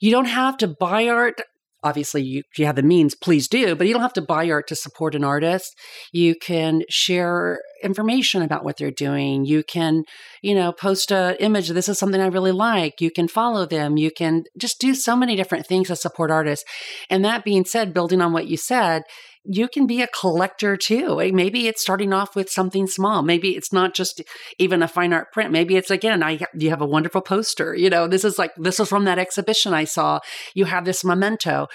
[0.02, 1.42] you don't have to buy art
[1.84, 4.50] obviously you, if you have the means please do but you don't have to buy
[4.50, 5.76] art to support an artist.
[6.12, 9.46] You can share information about what they're doing.
[9.46, 10.04] You can
[10.42, 13.02] you know post a image this is something i really like.
[13.02, 13.98] You can follow them.
[13.98, 16.66] You can just do so many different things to support artists.
[17.10, 19.04] And that being said building on what you said
[19.44, 21.20] you can be a collector too.
[21.20, 23.24] Eh, maybe it's starting off with something small.
[23.24, 24.22] Maybe it's not just
[24.60, 25.52] even a fine art print.
[25.52, 27.74] Maybe it's again, I you have a wonderful poster.
[27.76, 30.20] You know, this is like this is from that exhibition I saw.
[30.54, 31.68] You have this memento,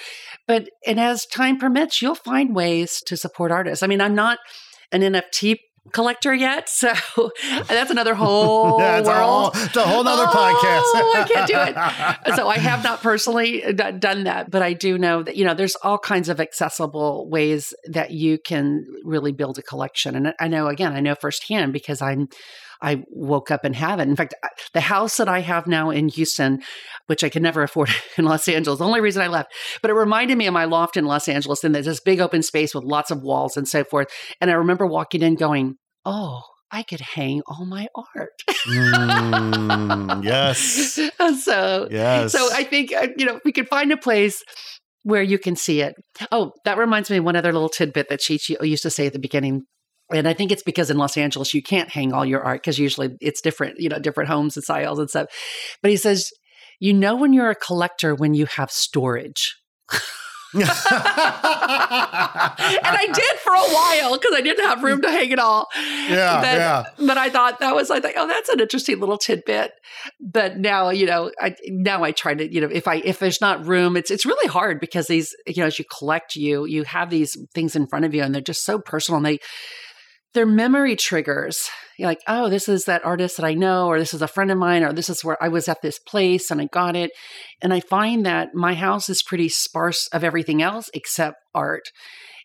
[0.47, 3.83] but and as time permits, you'll find ways to support artists.
[3.83, 4.39] I mean, I'm not
[4.93, 5.57] an NFT
[5.93, 6.68] collector yet.
[6.76, 6.93] So
[7.68, 9.07] that's another whole world.
[9.07, 11.16] A whole, it's a whole other oh, podcast.
[11.22, 12.37] I can't do it.
[12.37, 15.74] So I have not personally done that, but I do know that, you know, there's
[15.76, 20.14] all kinds of accessible ways that you can really build a collection.
[20.14, 22.28] And I know, again, I know firsthand because I'm
[22.83, 24.09] I woke up and have it.
[24.09, 24.35] In fact,
[24.72, 26.62] the house that I have now in Houston,
[27.07, 29.53] which I could never afford in Los Angeles, the only reason I left,
[29.83, 31.64] but it reminded me of my loft in Los Angeles.
[31.64, 34.09] And there's this big open space with lots of walls and so forth.
[34.41, 38.33] And I remember walking in going, oh, I could hang all my art.
[38.68, 40.59] Mm, yes.
[41.45, 42.33] so, Yes.
[42.33, 44.43] so I think, uh, you know, we could find a place
[45.05, 45.95] where you can see it.
[46.33, 49.07] Oh, that reminds me of one other little tidbit that she, she used to say
[49.07, 49.62] at the beginning.
[50.13, 52.79] And I think it's because in Los Angeles, you can't hang all your art because
[52.79, 55.29] usually it's different, you know, different homes and styles and stuff.
[55.83, 56.31] But he says,
[56.79, 59.57] you know, when you're a collector, when you have storage.
[60.57, 60.65] and
[62.85, 65.67] I did for a while because I didn't have room to hang it all.
[66.09, 66.85] Yeah, but, yeah.
[67.07, 69.73] But I thought that was I thought, oh, that's an interesting little tidbit.
[70.21, 73.41] But now, you know, I now I try to, you know, if I if there's
[73.41, 76.85] not room, it's it's really hard because these, you know, as you collect, you you
[76.85, 79.41] have these things in front of you, and they're just so personal, and they
[80.37, 81.68] they're memory triggers.
[81.99, 84.51] You're like, oh, this is that artist that I know, or this is a friend
[84.51, 87.11] of mine, or this is where I was at this place and I got it.
[87.62, 91.84] And I find that my house is pretty sparse of everything else except art.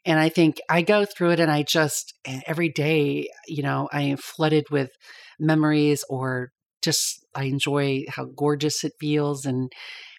[0.06, 3.90] And I think I go through it and I just, eh, every day, you know,
[3.92, 4.90] I am flooded with
[5.38, 9.46] memories or just, I enjoy how gorgeous it feels.
[9.46, 9.70] And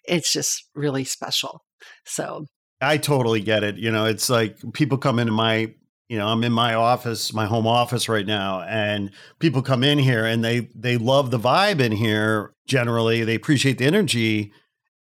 [0.05, 1.61] it's just really special.
[2.05, 2.45] So
[2.79, 3.77] I totally get it.
[3.77, 5.73] You know, it's like people come into my
[6.13, 9.09] you know i'm in my office my home office right now and
[9.39, 13.23] people come in here and they they love the vibe in here generally.
[13.23, 14.53] They appreciate the energy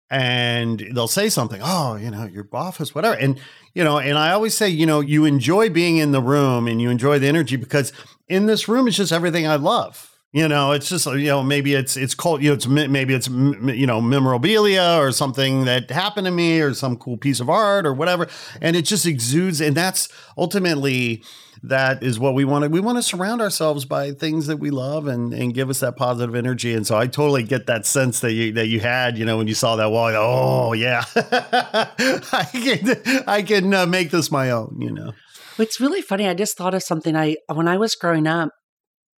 [0.09, 3.17] and they'll say something oh you know your office whatever.
[3.17, 3.39] And
[3.73, 6.81] you know and i always say you know you enjoy being in the room and
[6.81, 7.93] you enjoy the energy because
[8.27, 11.73] in this room is just everything i love you know, it's just you know maybe
[11.73, 16.25] it's it's called you know it's maybe it's you know memorabilia or something that happened
[16.25, 18.27] to me or some cool piece of art or whatever,
[18.61, 20.07] and it just exudes, and that's
[20.37, 21.21] ultimately
[21.63, 24.69] that is what we want to we want to surround ourselves by things that we
[24.69, 26.73] love and and give us that positive energy.
[26.73, 29.47] And so i totally get that sense that you that you had you know when
[29.47, 31.03] you saw that wall oh yeah.
[31.15, 35.11] I can i can uh, make this my own you know?
[35.59, 36.27] It's really funny.
[36.27, 37.15] I just thought of something.
[37.15, 38.51] I when i was growing up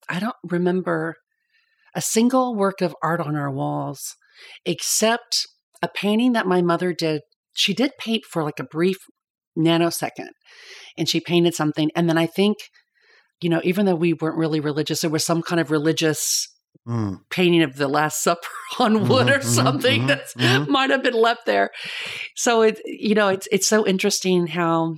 [0.08, 1.16] I don't remember
[1.94, 4.16] a single work of art on our walls
[4.64, 5.46] except
[5.82, 7.22] a painting that my mother did.
[7.54, 8.96] She did paint for like a brief
[9.58, 10.30] nanosecond
[10.96, 11.90] and she painted something.
[11.94, 12.56] And then I think,
[13.40, 16.48] you know, even though we weren't really religious, there was some kind of religious
[16.86, 17.18] mm.
[17.30, 18.48] painting of the Last Supper
[18.78, 20.70] on wood mm-hmm, or something mm-hmm, that mm-hmm.
[20.70, 21.70] might have been left there.
[22.36, 24.96] So it, you know, it's it's so interesting how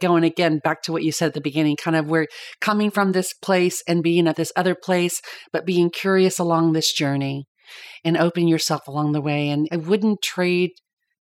[0.00, 2.26] going again back to what you said at the beginning, kind of we're
[2.60, 5.20] coming from this place and being at this other place,
[5.52, 7.46] but being curious along this journey
[8.04, 9.48] and opening yourself along the way.
[9.50, 10.70] And I wouldn't trade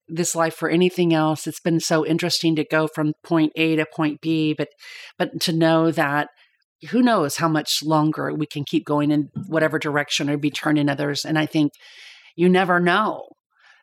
[0.09, 1.47] this life for anything else.
[1.47, 4.69] It's been so interesting to go from point A to point B, but
[5.19, 6.29] but to know that
[6.91, 10.89] who knows how much longer we can keep going in whatever direction or be turning
[10.89, 11.25] others.
[11.25, 11.73] And I think
[12.37, 13.25] you never know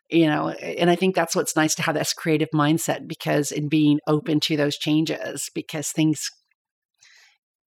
[0.09, 3.67] you know and i think that's what's nice to have this creative mindset because in
[3.67, 6.29] being open to those changes because things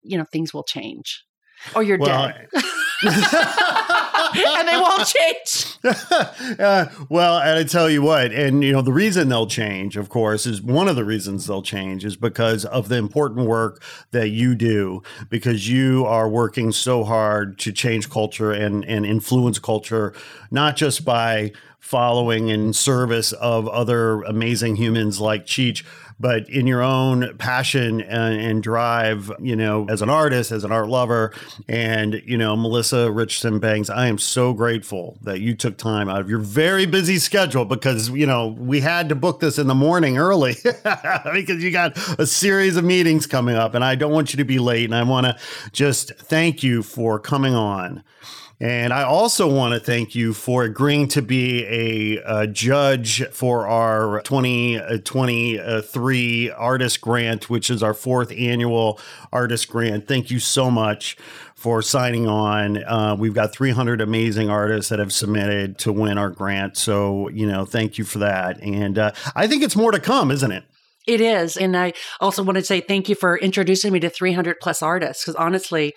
[0.02, 1.24] you know things will change
[1.76, 2.48] or you're well, dead
[4.58, 5.76] and they won't change.
[6.60, 10.08] uh, well, and I tell you what, and you know, the reason they'll change, of
[10.08, 14.28] course, is one of the reasons they'll change is because of the important work that
[14.28, 20.14] you do, because you are working so hard to change culture and and influence culture,
[20.50, 21.52] not just by
[21.82, 25.84] following and service of other amazing humans like Cheech,
[26.20, 30.70] but in your own passion and, and, drive, you know, as an artist, as an
[30.70, 31.34] art lover,
[31.68, 36.20] and, you know, Melissa Richardson Banks, I am so grateful that you took time out
[36.20, 39.74] of your very busy schedule because, you know, we had to book this in the
[39.74, 40.54] morning early
[41.34, 44.44] because you got a series of meetings coming up and I don't want you to
[44.44, 44.84] be late.
[44.84, 45.36] And I want to
[45.72, 48.04] just thank you for coming on.
[48.62, 53.66] And I also want to thank you for agreeing to be a, a judge for
[53.66, 59.00] our 2023 artist grant, which is our fourth annual
[59.32, 60.06] artist grant.
[60.06, 61.16] Thank you so much
[61.56, 62.84] for signing on.
[62.84, 66.76] Uh, we've got 300 amazing artists that have submitted to win our grant.
[66.76, 68.62] So, you know, thank you for that.
[68.62, 70.62] And uh, I think it's more to come, isn't it?
[71.08, 71.56] It is.
[71.56, 75.24] And I also want to say thank you for introducing me to 300 plus artists
[75.24, 75.94] because honestly,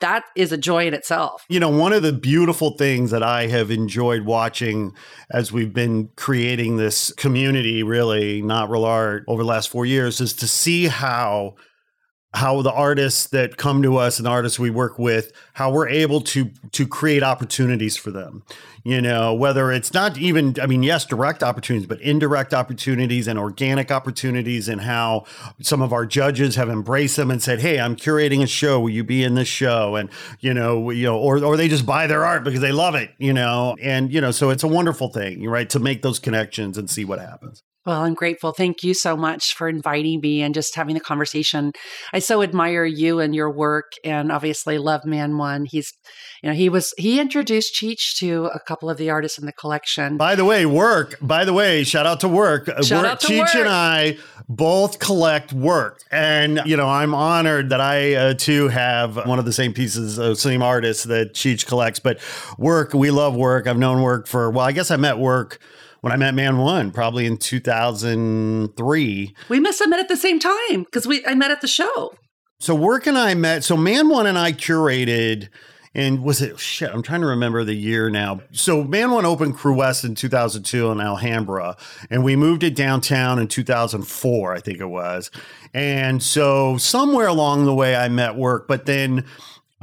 [0.00, 1.44] that is a joy in itself.
[1.48, 4.92] You know, one of the beautiful things that I have enjoyed watching
[5.30, 10.20] as we've been creating this community, really, not real art, over the last four years,
[10.20, 11.54] is to see how
[12.36, 15.88] how the artists that come to us and the artists we work with, how we're
[15.88, 18.42] able to to create opportunities for them.
[18.84, 23.38] You know, whether it's not even, I mean, yes, direct opportunities, but indirect opportunities and
[23.38, 25.24] organic opportunities, and how
[25.62, 28.80] some of our judges have embraced them and said, "Hey, I'm curating a show.
[28.80, 30.10] Will you be in this show?" And
[30.40, 33.12] you know, you know, or or they just buy their art because they love it.
[33.18, 36.76] You know, and you know, so it's a wonderful thing, right, to make those connections
[36.76, 37.62] and see what happens.
[37.86, 38.50] Well, I'm grateful.
[38.50, 41.70] Thank you so much for inviting me and just having the conversation.
[42.12, 45.66] I so admire you and your work and obviously love Man One.
[45.66, 45.92] He's,
[46.42, 49.52] you know, he was, he introduced Cheech to a couple of the artists in the
[49.52, 50.16] collection.
[50.16, 52.66] By the way, work, by the way, shout out to work.
[52.82, 53.54] Shout work, out to Cheech Work.
[53.54, 54.18] and I
[54.48, 56.00] both collect work.
[56.10, 60.18] And, you know, I'm honored that I uh, too have one of the same pieces
[60.18, 62.00] of same artists that Cheech collects.
[62.00, 62.18] But
[62.58, 63.68] work, we love work.
[63.68, 65.60] I've known work for, well, I guess I met work
[66.00, 69.34] when I met Man One, probably in 2003.
[69.48, 72.14] We must have met at the same time because we I met at the show.
[72.58, 73.64] So work and I met.
[73.64, 75.48] So Man One and I curated,
[75.94, 76.90] and was it shit?
[76.90, 78.40] I'm trying to remember the year now.
[78.52, 81.76] So Man One opened Crewest in 2002 in Alhambra,
[82.10, 85.30] and we moved it downtown in 2004, I think it was.
[85.74, 89.24] And so somewhere along the way, I met Work, but then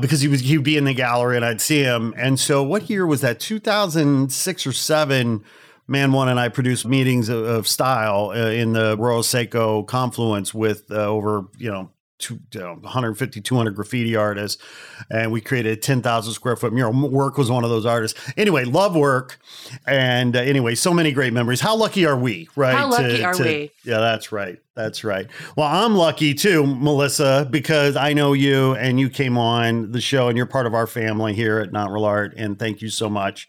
[0.02, 2.14] because he was he'd be in the gallery and I'd see him.
[2.18, 3.40] And so what year was that?
[3.40, 5.44] 2006 or seven.
[5.88, 10.54] Man One and I produced meetings of, of style uh, in the Royal Seiko confluence
[10.54, 11.90] with uh, over, you know,
[12.20, 14.62] two, you 150, 200 graffiti artists.
[15.10, 17.10] And we created a 10,000 square foot mural.
[17.10, 18.20] Work was one of those artists.
[18.38, 19.40] Anyway, love work.
[19.86, 21.60] And uh, anyway, so many great memories.
[21.60, 22.76] How lucky are we, right?
[22.76, 23.72] How lucky are we?
[23.84, 24.60] Yeah, that's right.
[24.76, 25.28] That's right.
[25.56, 30.30] Well, I'm lucky too, Melissa, because I know you and you came on the show
[30.30, 32.34] and you're part of our family here at Not Real Art.
[32.38, 33.48] And thank you so much.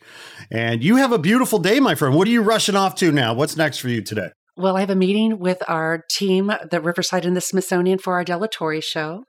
[0.50, 2.14] And you have a beautiful day, my friend.
[2.14, 3.32] What are you rushing off to now?
[3.32, 4.30] What's next for you today?
[4.56, 8.24] Well, I have a meeting with our team, the Riverside and the Smithsonian, for our
[8.24, 9.24] Delatorre show.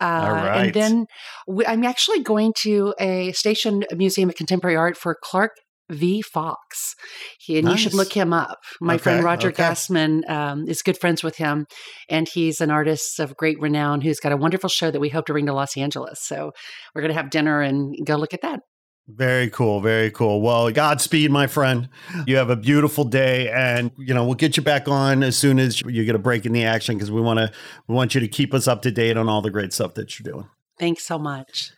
[0.00, 0.66] Uh, All right.
[0.66, 1.06] And then
[1.46, 5.52] we, I'm actually going to a Station Museum of Contemporary Art for Clark
[5.90, 6.22] V.
[6.22, 6.94] Fox.
[7.40, 8.58] He, and you should look him up.
[8.80, 9.62] My Okay, friend Roger okay.
[9.62, 11.66] Gassman um, is good friends with him,
[12.08, 15.26] and he's an artist of great renown who's got a wonderful show that we hope
[15.26, 16.20] to bring to Los Angeles.
[16.22, 16.52] So
[16.94, 18.60] we're going to have dinner and go look at that.
[19.08, 19.80] Very cool.
[19.80, 20.42] Very cool.
[20.42, 21.88] Well, Godspeed, my friend.
[22.26, 25.58] You have a beautiful day, and you know we'll get you back on as soon
[25.58, 27.50] as you get a break in the action because we want to
[27.86, 30.18] we want you to keep us up to date on all the great stuff that
[30.18, 30.48] you're doing.
[30.78, 31.72] Thanks so much.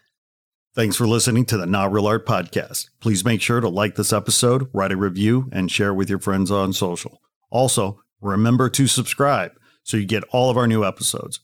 [0.74, 2.90] Thanks for listening to the Not Real Art Podcast.
[3.00, 6.50] Please make sure to like this episode, write a review, and share with your friends
[6.50, 7.20] on social.
[7.50, 9.52] Also, remember to subscribe
[9.82, 11.40] so you get all of our new episodes.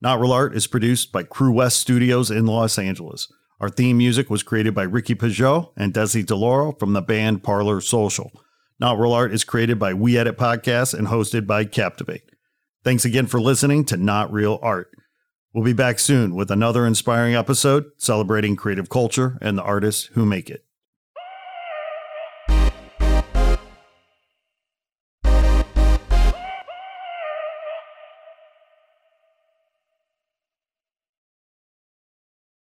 [0.00, 3.28] Not Real Art is produced by Crewest Studios in Los Angeles.
[3.60, 7.82] Our theme music was created by Ricky Pajot and Desi DeLauro from the band Parlor
[7.82, 8.32] Social.
[8.78, 12.22] Not Real Art is created by We Edit Podcasts and hosted by Captivate.
[12.82, 14.90] Thanks again for listening to Not Real Art.
[15.52, 20.24] We'll be back soon with another inspiring episode celebrating creative culture and the artists who
[20.24, 20.64] make it.